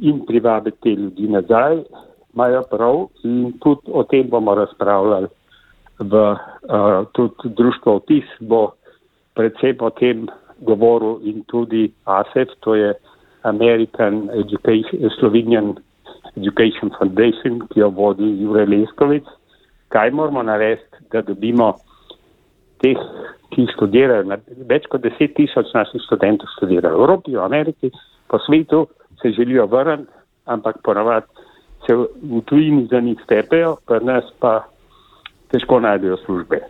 [0.00, 1.82] in privabiti te ljudi nazaj,
[2.34, 5.28] imajo prav in tudi o tem bomo razpravljali
[6.00, 8.72] v uh, tudi društvo Otis bo
[9.34, 10.28] predvsem o tem
[10.60, 12.94] govoril in tudi ASEF, to je
[13.42, 15.76] American Education, Slovenian
[16.36, 19.24] Education Foundation, ki jo vodi Jure Leskovic.
[19.90, 21.72] Kaj moramo narediti, da dobimo
[22.82, 22.98] teh,
[23.50, 24.38] ki študirajo,
[24.70, 27.90] več kot deset tisoč naših študentov študira v Evropi, v Ameriki,
[28.30, 28.86] po svetu
[29.22, 30.12] se želijo vrniti,
[30.46, 31.26] ampak ponavadi
[31.86, 34.60] se v tujini za njih stepejo, pri nas pa
[35.50, 36.60] težko najdejo službe.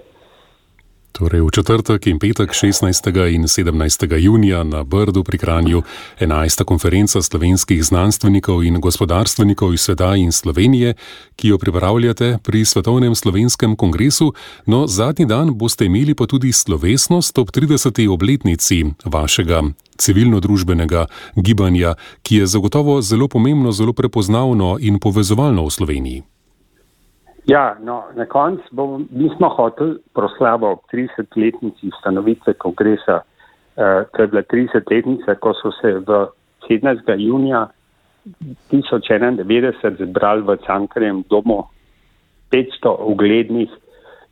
[1.21, 3.13] Torej v četrtek in petek 16.
[3.29, 4.17] in 17.
[4.17, 5.83] junija na Brdu pri Kranju
[6.21, 6.65] 11.
[6.65, 10.95] konferenca slovenskih znanstvenikov in gospodarstvenikov iz sveta in Slovenije,
[11.37, 14.33] ki jo pripravljate pri Svetovnem slovenskem kongresu,
[14.67, 18.09] no zadnji dan boste imeli pa tudi slovesnost ob 30.
[18.09, 19.63] obletnici vašega
[20.01, 21.07] civilno-družbenega
[21.37, 26.30] gibanja, ki je zagotovo zelo pomembno, zelo prepoznavno in povezovalno v Sloveniji.
[27.47, 33.21] Ja, no, na koncu mi smo hoteli proslavo ob 30-letnici ustanovitve kongresa,
[33.77, 36.27] eh, to je bila 30-letnica, ko so se v
[36.69, 37.15] 17.
[37.19, 37.69] junija
[38.71, 41.65] 1091 zbrali v Cankarjem domu
[42.53, 43.71] 500 uglednih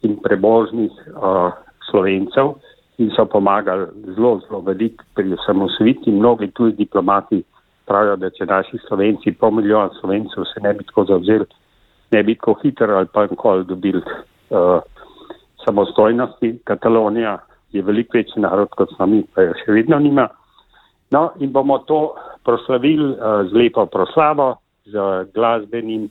[0.03, 1.53] in prebožnih uh,
[1.91, 2.59] slovencev
[2.99, 6.13] in so pomagali zelo, zelo veliko pri osamosviti.
[6.13, 7.43] Mnogi tuji diplomati
[7.87, 11.47] pravijo, da če naši slovenci, pol milijona slovencev se ne bi tako zavzeli,
[12.11, 14.03] ne bi tako hitro ali pa nikoli dobili
[14.51, 14.81] uh,
[15.65, 16.59] samostojnosti.
[16.65, 17.39] Katalonija
[17.73, 20.29] je veliko večji narod kot smo mi, pa jo še vedno nima.
[21.11, 24.93] No, in bomo to proslavili uh, z lepo proslavo, z,
[25.35, 26.09] glasbenim,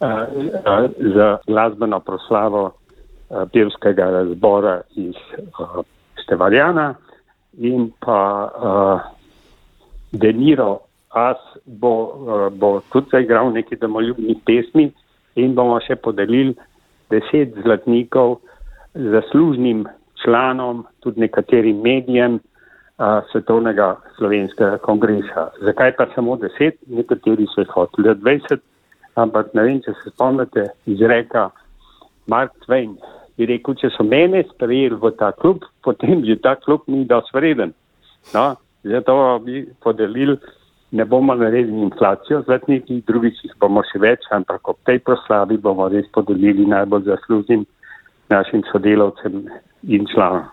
[0.00, 5.16] uh, uh, z glasbeno proslavo uh, pevskega zbora iz
[5.58, 5.80] uh,
[6.24, 6.94] Stevarjana
[7.58, 9.00] in pa uh,
[10.12, 10.80] Deniro
[11.12, 14.92] As bo, uh, bo tudi zaigral neki domoljubni pesmi
[15.36, 16.54] in bomo še podelili
[17.12, 18.40] deset zlatnikov
[18.94, 19.86] zaslužnim
[20.24, 22.40] članom, tudi nekaterim medijem
[22.98, 25.48] a, Svetovnega slovenskega kongresa.
[25.64, 26.78] Zakaj pa samo deset?
[26.86, 28.60] Nekateri so jih hoteli 20,
[29.14, 31.50] ampak ne vem, če se spomnite izreka
[32.26, 32.96] Mark Twain.
[33.40, 37.36] Je rekel, če so mene sprejeli v ta klub, potem že ta klub ni dosti
[37.36, 37.72] vreden.
[38.34, 38.52] No,
[38.84, 40.36] zato bi podelili
[40.92, 45.88] ne bomo naredili inflacijo zlatnikih, drugih jih bomo še več, ampak ob tej proslavi bomo
[45.88, 47.64] res podelili najbolj zaslužnim
[48.28, 49.46] našim sodelavcem
[49.88, 50.50] in članom.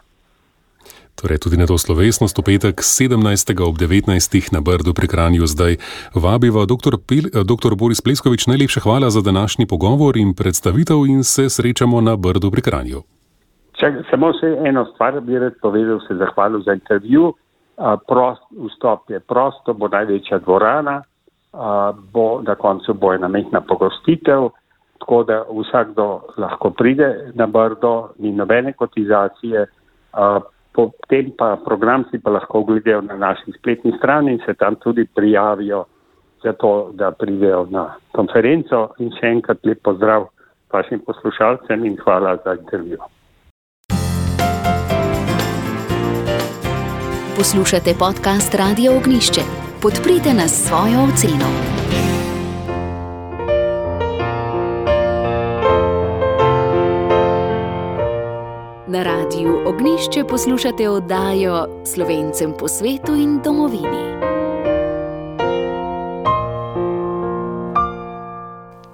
[1.19, 3.19] Torej, tudi na to slovesnost v petek 17.
[3.59, 4.07] ob 19.
[4.55, 5.75] na Brdu pri Kranju zdaj
[6.15, 6.95] vabiva dr.
[6.95, 7.75] Pel, dr.
[7.75, 8.47] Boris Pleskovič.
[8.47, 13.03] Najlepša hvala za današnji pogovor in predstavitev in se srečamo na Brdu pri Kranju.
[13.75, 17.35] Če, samo še eno stvar bi rad povedal, se zahvalil za intervju
[18.07, 21.01] prost, vstop je prosto, bo največja dvorana,
[22.13, 24.49] bo na koncu bo ena mehna pogostitev,
[24.99, 29.65] tako da vsakdo lahko pride na brdo, ni nobene kotizacije,
[30.73, 35.05] potem pa program si pa lahko ogledajo na naši spletni strani in se tam tudi
[35.15, 35.85] prijavijo
[36.43, 40.27] za to, da pridejo na konferenco in še enkrat lep pozdrav
[40.71, 42.99] vašim poslušalcem in hvala za intervju.
[47.39, 49.41] Poslušate podcast Radio Ognišče.
[49.81, 51.45] Podprite nas s svojo oceno.
[58.87, 64.38] Na radiju Ognišče poslušate oddajo Slovencem po svetu in domovini.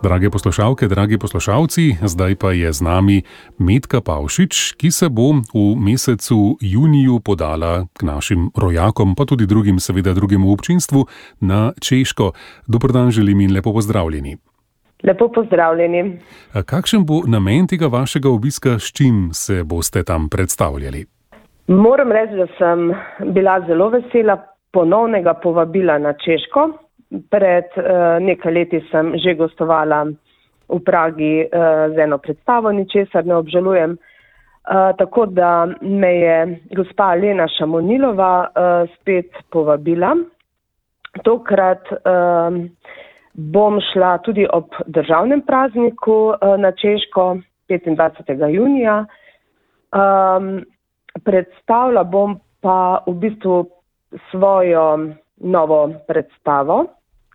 [0.06, 3.18] Drage poslušalke, dragi poslušalci, zdaj pa je z nami
[3.58, 9.80] Medka Pavšič, ki se bo v mesecu juniju podala k našim rojakom, pa tudi drugim,
[9.82, 11.10] seveda drugemu občinstvu
[11.42, 12.32] na Češko.
[12.68, 14.38] Dobrodan želim in lepo pozdravljeni.
[15.04, 16.20] Lepo pozdravljeni.
[16.54, 21.06] Kakšen bo namen tega vašega obiska, s čim se boste tam predstavljali?
[21.68, 22.94] Moram reči, da sem
[23.34, 24.38] bila zelo vesela
[24.72, 26.85] ponovnega povabila na Češko.
[27.10, 30.06] Pred uh, nekaj leti sem že gostovala
[30.66, 33.98] v Pragi uh, z eno predstavo, ničesar ne obžalujem.
[34.66, 36.38] Uh, tako da me je
[36.74, 40.16] gospa Lena Šamonilova uh, spet povabila.
[41.24, 42.58] Tokrat uh,
[43.34, 47.38] bom šla tudi ob državnem prazniku uh, na Češko
[47.70, 48.50] 25.
[48.50, 49.06] junija.
[49.94, 50.66] Um,
[51.24, 53.70] predstavila bom pa v bistvu
[54.32, 56.86] svojo novo predstavo,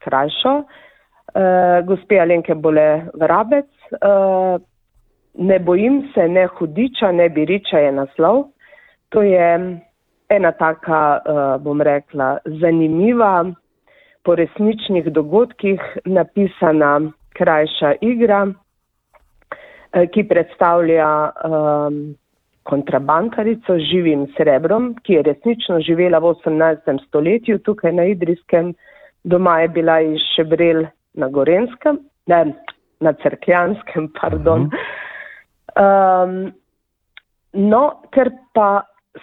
[0.04, 3.68] krajšo, uh, gospe Alenke Bole Vrabec.
[3.92, 4.60] Uh,
[5.34, 8.44] ne bojim se, ne hudiča, ne biriča je naslov.
[9.08, 9.80] To je
[10.28, 13.44] ena taka, uh, bom rekla, zanimiva,
[14.22, 17.00] po resničnih dogodkih napisana
[17.34, 21.08] krajša igra, uh, ki predstavlja
[21.44, 22.02] um,
[22.62, 27.06] kontrabankarico z živim srebrom, ki je resnično živela v 18.
[27.06, 28.74] stoletju tukaj na Idrijskem.
[29.24, 32.54] Doma je bila iz Šebrel na Gorenskem, ne,
[33.00, 34.70] na Cerkljanskem, pardon.
[35.76, 36.52] Um,
[37.52, 38.82] no, ker pa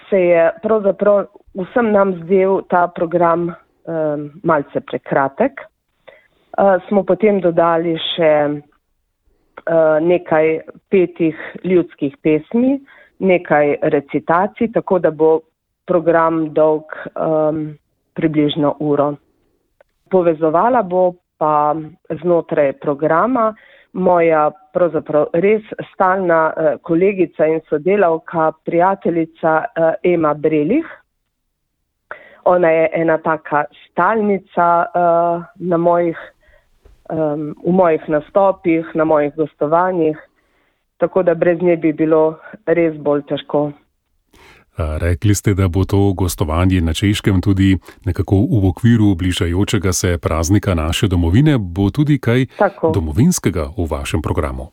[0.09, 7.95] se je pravzaprav vsem nam zdel ta program um, malce prekratek, uh, smo potem dodali
[8.13, 10.59] še uh, nekaj
[10.91, 12.77] petih ljudskih pesmi,
[13.19, 15.39] nekaj recitacij, tako da bo
[15.87, 17.77] program dolg um,
[18.13, 19.13] približno uro.
[20.11, 21.75] Povezovala bo pa
[22.21, 23.53] znotraj programa
[23.93, 30.85] moja pravzaprav res stalna uh, kolegica in sodelavka, prijateljica uh, Ema Brelih.
[32.45, 36.17] Ona je ena taka stalnica uh, na mojih,
[37.09, 40.17] um, v mojih nastopih, na mojih gostovanjih,
[40.97, 43.71] tako da brez nje bi bilo res bolj težko.
[44.77, 50.75] Rekli ste, da bo to gostovanje na Češkem tudi nekako v okviru bližajočega se praznika
[50.75, 51.57] naše domovine.
[51.57, 52.91] Bo tudi kaj Tako.
[52.93, 54.69] domovinskega v vašem programu?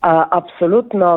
[0.00, 1.14] Uh, absolutno.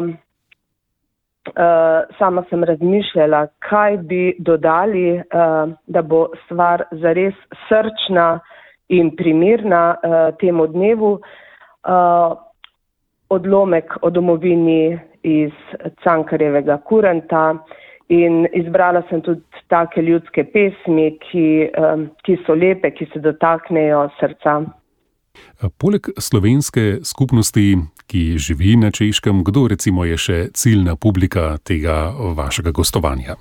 [1.44, 7.36] Uh, sama sem razmišljala, kaj bi dodali, uh, da bo stvar zares
[7.68, 8.40] srčna
[8.90, 11.14] in primirna uh, temu dnevu.
[11.14, 12.38] Uh,
[13.34, 15.54] odlomek o domovini iz
[16.04, 17.54] Cankarjevega kurenta
[18.12, 19.42] in izbrala sem tudi
[19.72, 21.48] take ljudske pesmi, ki,
[22.26, 24.60] ki so lepe, ki se dotaknejo srca.
[25.82, 27.78] Poleg slovenske skupnosti,
[28.12, 33.38] ki živi na Češkem, kdo recimo je še ciljna publika tega vašega gostovanja?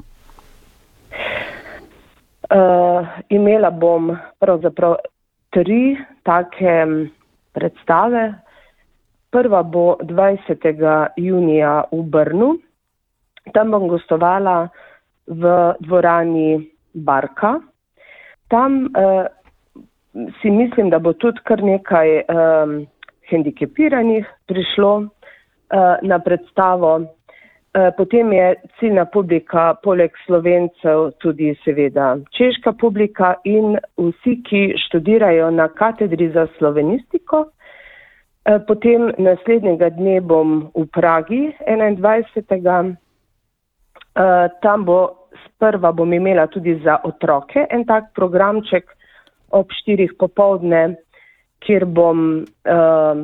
[2.53, 4.97] Uh, imela bom pravzaprav
[5.53, 6.73] tri take
[7.53, 8.25] predstave,
[9.33, 11.09] Prva bo 20.
[11.17, 12.59] junija v Brnu.
[13.55, 14.69] Tam bom gostovala
[15.27, 16.61] v dvorani
[16.93, 17.55] Barka.
[18.53, 19.25] Tam uh,
[20.41, 22.75] si mislim, da bo tudi kar nekaj um,
[23.31, 25.09] hendikepiranih prišlo uh,
[26.03, 26.93] na predstavo.
[27.01, 35.51] Uh, potem je ciljna publika, poleg slovencev, tudi seveda češka publika in vsi, ki študirajo
[35.51, 37.47] na katedri za slovenistiko.
[37.49, 37.62] Eh,
[38.67, 42.97] potem naslednjega dne bom v Pragi 21.
[44.13, 48.85] Eh, tam bo sprva bom imela tudi za otroke en tak programček
[49.51, 50.97] ob štirih popovdne,
[51.65, 53.23] kjer bom um,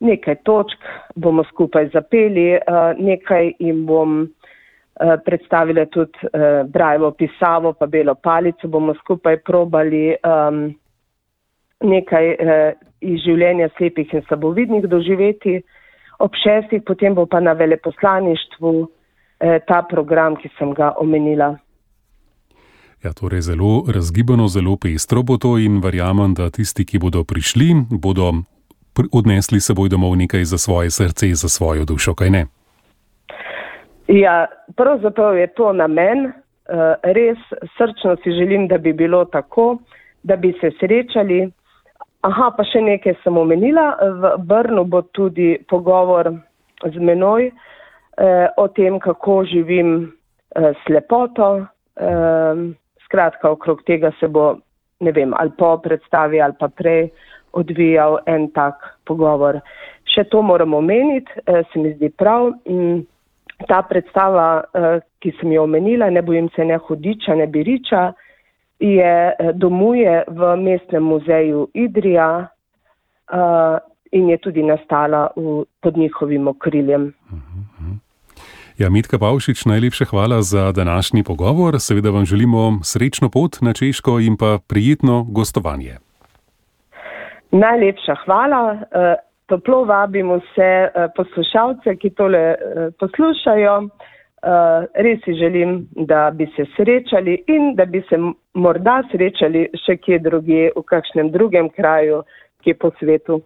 [0.00, 0.80] nekaj točk
[1.16, 8.14] bomo skupaj zapeli, uh, nekaj jim bom uh, predstavila tudi uh, brajvo pisavo pa belo
[8.14, 10.68] palico, bomo skupaj probali um,
[11.80, 15.60] nekaj uh, iz življenja slepih in slabovidnih doživeti.
[16.24, 21.54] Ob šestih potem bo pa na veleposlaništvu eh, ta program, ki sem ga omenila.
[23.04, 27.74] Ja, torej zelo razgibano, zelo pestro bo to in verjamem, da tisti, ki bodo prišli,
[28.00, 28.30] bodo
[29.12, 32.46] odnesli seboj domov nekaj za svoje srce, za svojo dušo, kaj ne?
[34.08, 36.32] Ja, pravzaprav je to namen.
[36.64, 37.38] Eh, res
[37.76, 39.78] srčno si želim, da bi bilo tako,
[40.22, 41.50] da bi se srečali.
[42.24, 43.90] Aha, pa še nekaj sem omenila.
[44.00, 46.30] V Brnu bo tudi pogovor
[46.80, 49.90] z menoj eh, o tem, kako živim
[50.56, 51.66] eh, s lepoto.
[52.00, 52.62] Eh,
[53.04, 54.54] skratka, okrog tega se bo,
[55.04, 57.10] ne vem, ali po predstavi ali pa prej
[57.52, 59.60] odvijal en tak pogovor.
[60.08, 62.54] Še to moram omeniti, eh, se mi zdi prav.
[62.64, 63.04] Mm,
[63.68, 68.14] ta predstava, eh, ki sem jo omenila, ne bojim se ne hudiča, ne biriča
[68.78, 72.48] je eh, domuje v mestnem muzeju Idrija
[73.32, 73.78] uh,
[74.12, 77.14] in je tudi nastala v, pod njihovim okriljem.
[78.78, 81.80] Ja, Mitka Pavšič, najlepša hvala za današnji pogovor.
[81.80, 85.96] Seveda vam želimo srečno pot na Češko in pa prijetno gostovanje.
[87.50, 88.72] Najlepša hvala.
[88.74, 89.14] Eh,
[89.46, 92.54] toplo vabim vse poslušalce, ki tole
[92.98, 93.88] poslušajo.
[94.44, 98.16] Uh, res si želim, da bi se srečali in da bi se
[98.54, 102.22] morda srečali še kje druge, v kakšnem drugem kraju,
[102.60, 103.40] ki je po svetu.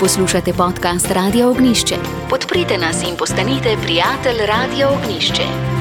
[0.00, 2.00] Poslušate podcast Radio Ognišče.
[2.30, 5.79] Podprite nas in postanite prijatelj Radio Ognišče.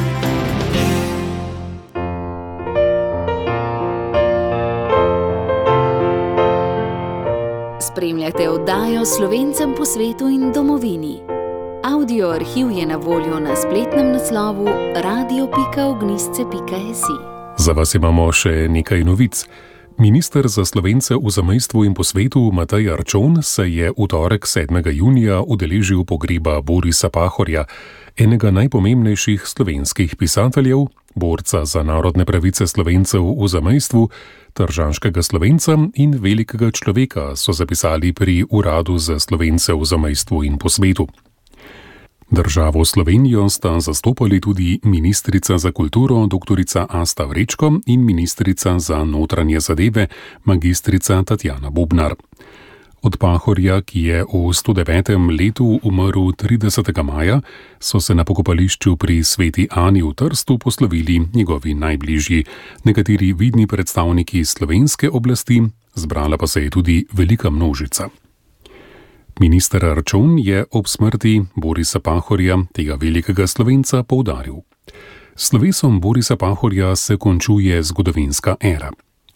[7.92, 11.20] Spremljate oddajo Slovencem po svetu in domovini.
[11.84, 14.66] Audio arhiv je na voljo na spletnem naslovu
[14.96, 17.14] radio.ognisce.si.
[17.58, 19.46] Za vas imamo še nekaj novic.
[19.98, 24.92] Minister za slovence v zamestvu in po svetu Matej Arčon se je v torek 7.
[24.94, 27.66] junija udeležil pogreba Borisa Pahorja,
[28.18, 30.86] enega najpomembnejših slovenskih pisateljev,
[31.20, 34.08] borca za narodne pravice slovencev v zamestvu,
[34.56, 40.72] tržanskega slovenca in velikega človeka, so zapisali pri Uradu za slovence v zamestvu in po
[40.72, 41.12] svetu.
[42.32, 46.62] Državo Slovenijo sta zastopali tudi ministrica za kulturo dr.
[46.90, 50.08] Asta Vrečko in ministrica za notranje zadeve
[50.46, 52.14] magistrica Tatjana Bubnar.
[53.02, 55.16] Od Pahorja, ki je v 109.
[55.32, 57.04] letu umrl 30.
[57.04, 57.42] maja,
[57.80, 62.46] so se na pokopališču pri Sveti Ani v Trstu poslovili njegovi najbližji,
[62.84, 65.64] nekateri vidni predstavniki slovenske oblasti,
[65.96, 68.10] zbrala pa se je tudi velika množica.
[69.40, 74.60] Minister Račun je ob smrti Borisa Pahorja, tega velikega slovenca, poudaril:
[75.36, 78.92] Slovesom Borisa Pahorja se končuje zgodovinska era.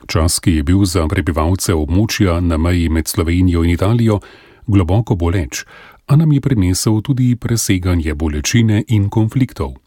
[0.07, 4.19] Čas, ki je bil za prebivalce območja na meji med Slovenijo in Italijo
[4.67, 5.63] globoko boleč,
[6.07, 9.79] a nam je prinesel tudi preseganje bolečine in konfliktov.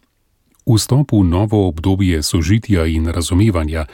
[0.67, 3.87] Vstop v novo obdobje sožitja in razumevanja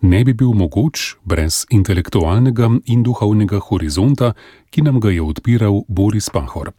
[0.00, 4.34] ne bi bil mogoč brez intelektualnega in duhovnega horizonta,
[4.70, 6.72] ki nam ga je odpiral Boris Pahor.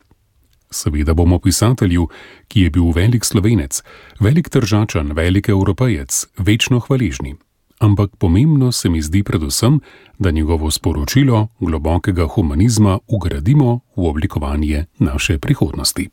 [0.72, 2.10] Seveda bomo pisatelju,
[2.48, 3.82] ki je bil velik slovenec,
[4.20, 7.38] velik tržačan, velik evropejec, večno hvaležni.
[7.80, 9.80] Ampak pomembno se mi zdi predvsem,
[10.20, 16.10] da njegovo sporočilo globokega humanizma ugradimo v oblikovanje naše prihodnosti.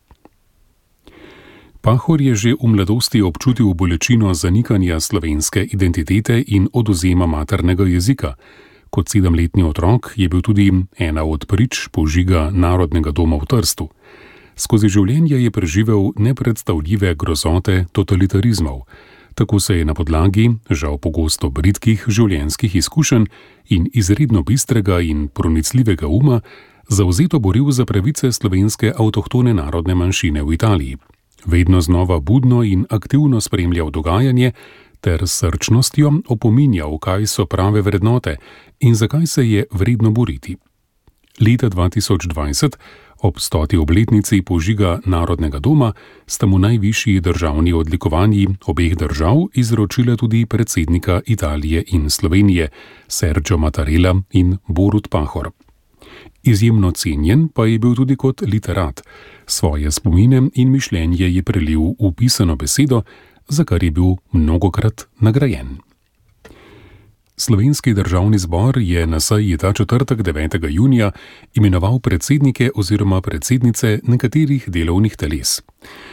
[1.81, 8.35] Pahor je že v mladosti občutil bolečino zanikanja slovenske identitete in oduzema maternega jezika.
[8.91, 13.89] Kot sedemletni otrok je bil tudi ena od prič požiga Narodnega doma v Trstu.
[14.57, 18.89] Skozi življenje je preživel nepredstavljive grozote totalitarizmov.
[19.35, 23.27] Tako se je na podlagi, žal pogosto britkih življenjskih izkušenj
[23.69, 26.41] in izredno bistrega in pronicljivega uma,
[26.89, 30.97] zauzeto boril za pravice slovenske avtohtone narodne manjšine v Italiji
[31.47, 34.53] vedno znova budno in aktivno spremljal dogajanje,
[35.01, 38.37] ter srčnostjo opominjal, kaj so prave vrednote
[38.81, 40.57] in zakaj se je vredno boriti.
[41.41, 42.77] Leta 2020,
[43.25, 45.93] ob stoti obletnici požiga Narodnega doma,
[46.27, 52.69] sta mu najvišji državni odlikovanji obeh držav izročila tudi predsednika Italije in Slovenije,
[53.09, 55.51] Sergio Mattarella in Borut Pahor.
[56.43, 59.01] Izjemno cenjen pa je bil tudi kot literat.
[59.47, 63.03] Svoje spomine in mišljenje je prelil v pisano besedo,
[63.49, 65.79] za kar je bil mnogokrat nagrajen.
[67.37, 70.69] Slovenski državni zbor je na seji ta četrtek 9.
[70.71, 71.11] junija
[71.55, 75.63] imenoval predsednike oziroma predsednice nekaterih delovnih teles.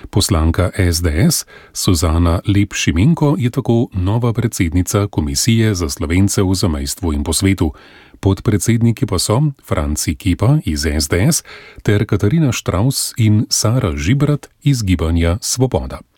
[0.09, 7.23] Poslanka SDS Suzana Lep Šimenko je tako nova predsednica Komisije za slovence v zamestvu in
[7.23, 7.73] po svetu,
[8.19, 11.43] podpredsedniki pa so Franci Kipa iz SDS
[11.83, 16.10] ter Katarina Štraus in Sara Žibrat iz Gibanja Svoboda.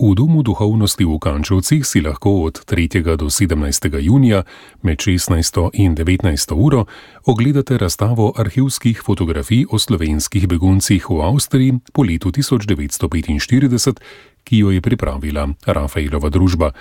[0.00, 3.04] V Domu duhovnosti v Kančovcih si lahko od 3.
[3.20, 3.52] do 17.
[4.00, 4.48] junija
[4.80, 5.76] med 16.
[5.76, 6.56] in 19.
[6.56, 6.88] uro
[7.28, 14.00] ogledate razstavo arhivskih fotografij o slovenskih beguncih v Avstriji po letu 1945,
[14.44, 16.72] ki jo je pripravila Rafaelova družba.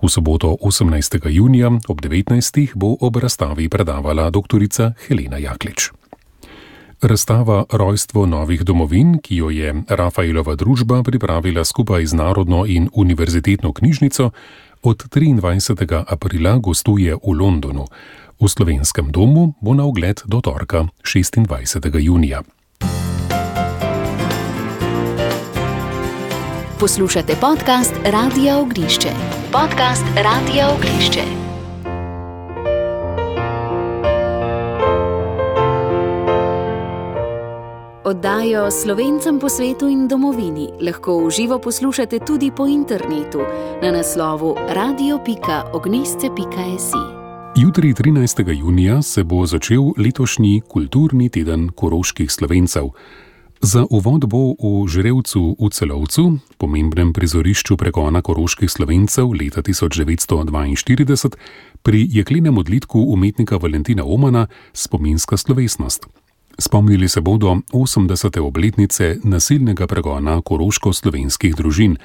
[0.00, 1.28] V soboto 18.
[1.28, 2.72] junija ob 19.
[2.74, 4.64] bo ob razstavi predavala dr.
[4.96, 6.01] Helena Jaklič.
[7.02, 13.72] Razstava Rojstvo novih domovin, ki jo je Rafaelova družba pripravila skupaj z Narodno in univerzitetno
[13.72, 14.30] knjižnico,
[14.82, 16.04] od 23.
[16.08, 17.86] aprila gostuje v Londonu.
[18.40, 21.98] V slovenskem domu bo na ogled do torka 26.
[21.98, 22.42] junija.
[26.80, 29.10] Poslušate podcast Radio Ognišče.
[29.52, 31.51] Podcast Radio Ognišče.
[38.12, 43.40] Oddajo slovencem po svetu in domovini lahko v živo poslušate tudi po internetu
[43.82, 47.00] na naslovu radio.ognisce.si.
[47.56, 48.52] Jutri, 13.
[48.52, 52.88] junija, se bo začel letošnji kulturni teden koroških slovencev.
[53.62, 61.36] Za uvod bo v Žrevcu v Celovcu, pomembnem prizorišču pregona koroških slovencev leta 1942,
[61.82, 66.21] pri jeklenem odlitku umetnika Valentina Omana spominska slovesnost.
[66.62, 68.38] Spomnili se bodo 80.
[68.40, 71.96] obletnice nasilnega pregona koroško-slovenskih družin,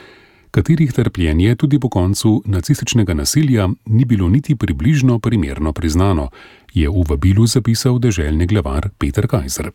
[0.51, 6.30] katerih trpljenje tudi po koncu nacističnega nasilja ni bilo niti približno primerno priznano,
[6.74, 9.72] je v vabilu zapisal deželni glavar Peter Kajzer.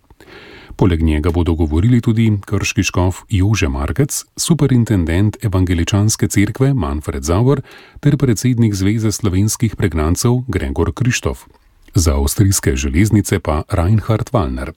[0.77, 7.63] Poleg njega bodo govorili tudi krški škof Jože Markec, superintendent evangeličanske cerkve Manfred Zauer
[8.01, 11.47] ter predsednik Zveze slovenskih pregnancev Gregor Krištof.
[11.95, 14.73] Za avstrijske železnice pa Reinhard Wallner.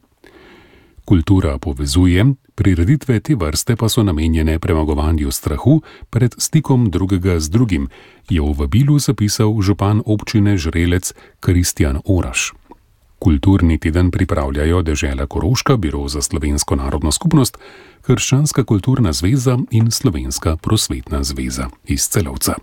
[1.05, 7.87] Kultura povezuje, prireditve te vrste pa so namenjene premagovanju strahu pred stikom drugega z drugim,
[8.29, 12.53] je v vabilu zapisal župan občine Žrelec Kristjan Oraš.
[13.19, 17.57] Kulturni teden pripravljajo Dežela Koroška, Biro za slovensko narodno skupnost,
[18.07, 22.55] Hrščanska kulturna zveza in Slovenska prosvetna zveza iz celovca.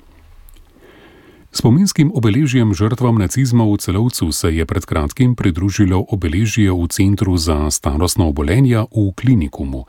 [1.53, 7.69] Spominskim obeležjem žrtvam nacizma v celovcu se je pred kratkim pridružilo obeležje v Centru za
[7.69, 9.85] starostno obolenja v Klinikumu.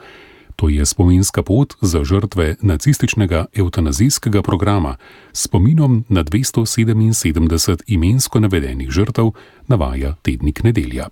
[0.59, 4.99] To je spominska pot za žrtve nacističnega eutanazijskega programa
[5.31, 9.31] s spominom na 277 imensko navedenih žrtev,
[9.67, 11.07] navaja tednik nedelja.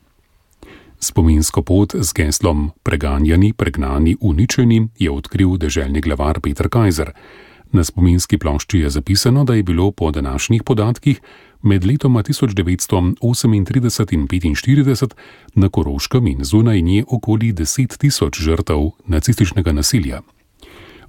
[0.99, 7.15] Spominsko pot z geslom Preganjani, pregnani, uničeni je odkril deželni glavar Petr Kajzer.
[7.72, 11.22] Na spominski plošči je zapisano, da je bilo po današnjih podatkih
[11.61, 15.13] med letoma 1938 in 1945
[15.55, 20.22] na Koroškem in zunaj nje okoli 10 tisoč žrtev nacističnega nasilja.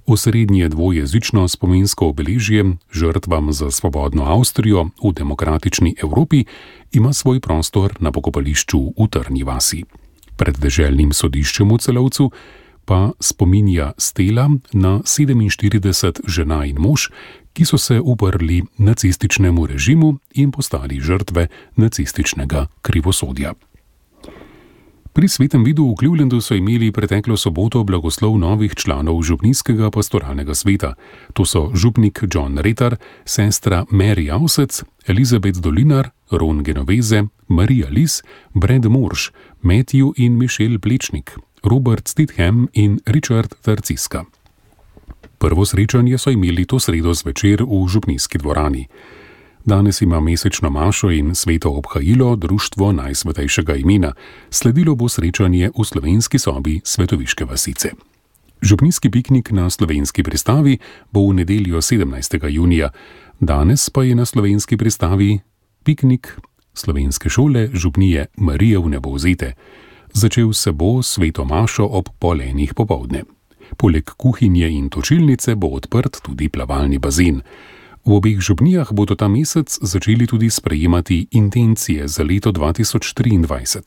[0.05, 6.45] Osrednje dvojezično spominsko obeležje žrtvam za svobodno Avstrijo v demokratični Evropi
[6.91, 9.83] ima svoj prostor na pokopališču v Trni vasi.
[10.35, 12.31] Pred deželnim sodiščem v celovcu
[12.85, 17.09] pa spominja stela na 47 žena in mož,
[17.53, 23.53] ki so se uprli nacističnemu režimu in postali žrtve nacističnega krivosodja.
[25.13, 30.97] Pri svetem vidu v Clevelandu so imeli preteklo soboto blagoslov novih članov župnijskega pastoralnega sveta.
[31.37, 38.23] To so župnik John Retar, sestra Mary Ausec, Elizabeth Dolinar, Ron Genoveze, Marija Lis,
[38.57, 39.29] Brad Morš,
[39.61, 44.25] Matthew in Mišel Plečnik, Robert Stidham in Richard Tarciska.
[45.37, 48.87] Prvo srečanje so imeli to sredo zvečer v župnijski dvorani.
[49.65, 54.13] Danes ima mesečno mašo in sveto obhajilo Društvo najsvetejšega imena,
[54.49, 57.89] sledilo bo srečanje v slovenski sobi Svetoviške vasice.
[58.61, 60.77] Župnijski piknik na slovenski pristavi
[61.11, 62.49] bo v nedeljo 17.
[62.49, 62.89] junija,
[63.39, 65.39] danes pa je na slovenski pristavi
[65.83, 66.35] piknik
[66.73, 69.53] slovenske šole Župnije Marije v nebozete.
[70.13, 73.23] Začel se bo sveto mašo ob polenih popovdne.
[73.77, 77.41] Poleg kuhinje in točilnice bo odprt tudi plavalni bazen.
[78.05, 83.81] V obeh župnijah bodo ta mesec začeli tudi sprejemati intencije za leto 2023.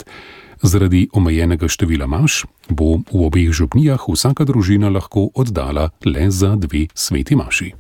[0.62, 6.86] Zaradi omejenega števila maš bo v obeh župnijah vsaka družina lahko oddala le za dve
[6.94, 7.72] sveti maši.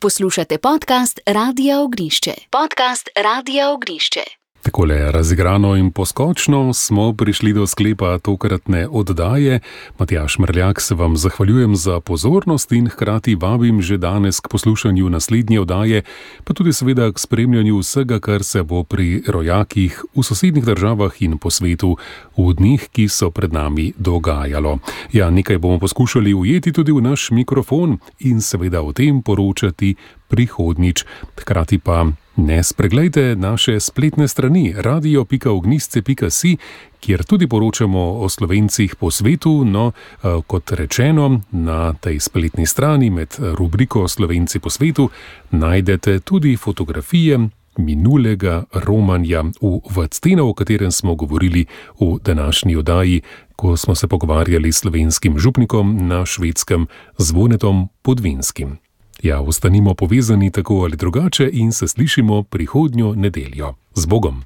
[0.00, 2.34] Poslušate podcast Radio Ognišče.
[2.50, 4.39] Podcast Radio Ognišče.
[4.62, 9.60] Takole razigrano in poskočno smo prišli do sklepa tokratne oddaje.
[9.98, 15.60] Matjaš Mrljak se vam zahvaljujem za pozornost in hkrati vabim že danes k poslušanju naslednje
[15.60, 16.02] oddaje,
[16.44, 21.38] pa tudi seveda k spremljanju vsega, kar se bo pri rojakih v sosednjih državah in
[21.38, 21.96] po svetu
[22.36, 24.78] v dneh, ki so pred nami dogajalo.
[25.12, 29.94] Ja, nekaj bomo poskušali ujeti tudi v naš mikrofon in seveda o tem poročati
[30.28, 31.04] prihodnič.
[31.40, 32.06] Hkrati pa
[32.36, 36.56] ne spregledajte naše spletne strani radio.ognisce.si,
[37.00, 39.64] kjer tudi poročamo o slovencih po svetu.
[39.64, 45.10] No, eh, kot rečeno, na tej spletni strani med rubriko Slovenci po svetu
[45.50, 47.38] najdete tudi fotografije.
[47.78, 51.66] Minulega romanja v Vatstenu, o katerem smo govorili
[52.00, 53.20] v današnji oddaji,
[53.56, 56.86] ko smo se pogovarjali s slovenskim župnikom na švedskem
[57.18, 58.89] zvonetom podvinskim.
[59.22, 63.74] Ja, ostanimo povezani tako ali drugače in se slišimo prihodnjo nedeljo.
[63.94, 64.42] Z Bogom!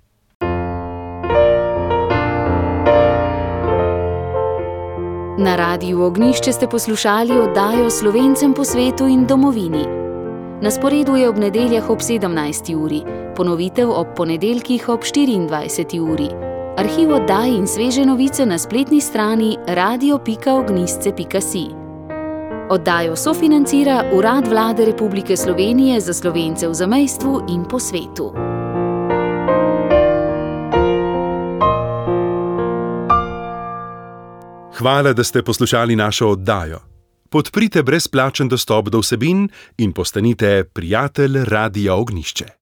[5.38, 9.84] Na radiju Ognišče ste poslušali oddajo Slovencem po svetu in domovini.
[10.62, 12.76] Na sporedu je ob nedeljah ob 17.
[12.76, 13.02] uri,
[13.36, 16.12] ponovitev ob ponedeljkih ob 24.
[16.12, 16.28] uri.
[16.76, 21.83] Arhiv oddaj in sveže novice na spletni strani radio.ognisce.si.
[22.70, 28.32] Oddajo sofinancira Urad Vlade Republike Slovenije za slovence v zamestvu in po svetu.
[34.78, 36.80] Hvala, da ste poslušali našo oddajo.
[37.28, 39.48] Podprite brezplačen dostop do vsebin
[39.78, 42.46] in postanite prijatelj Radia Ognišče.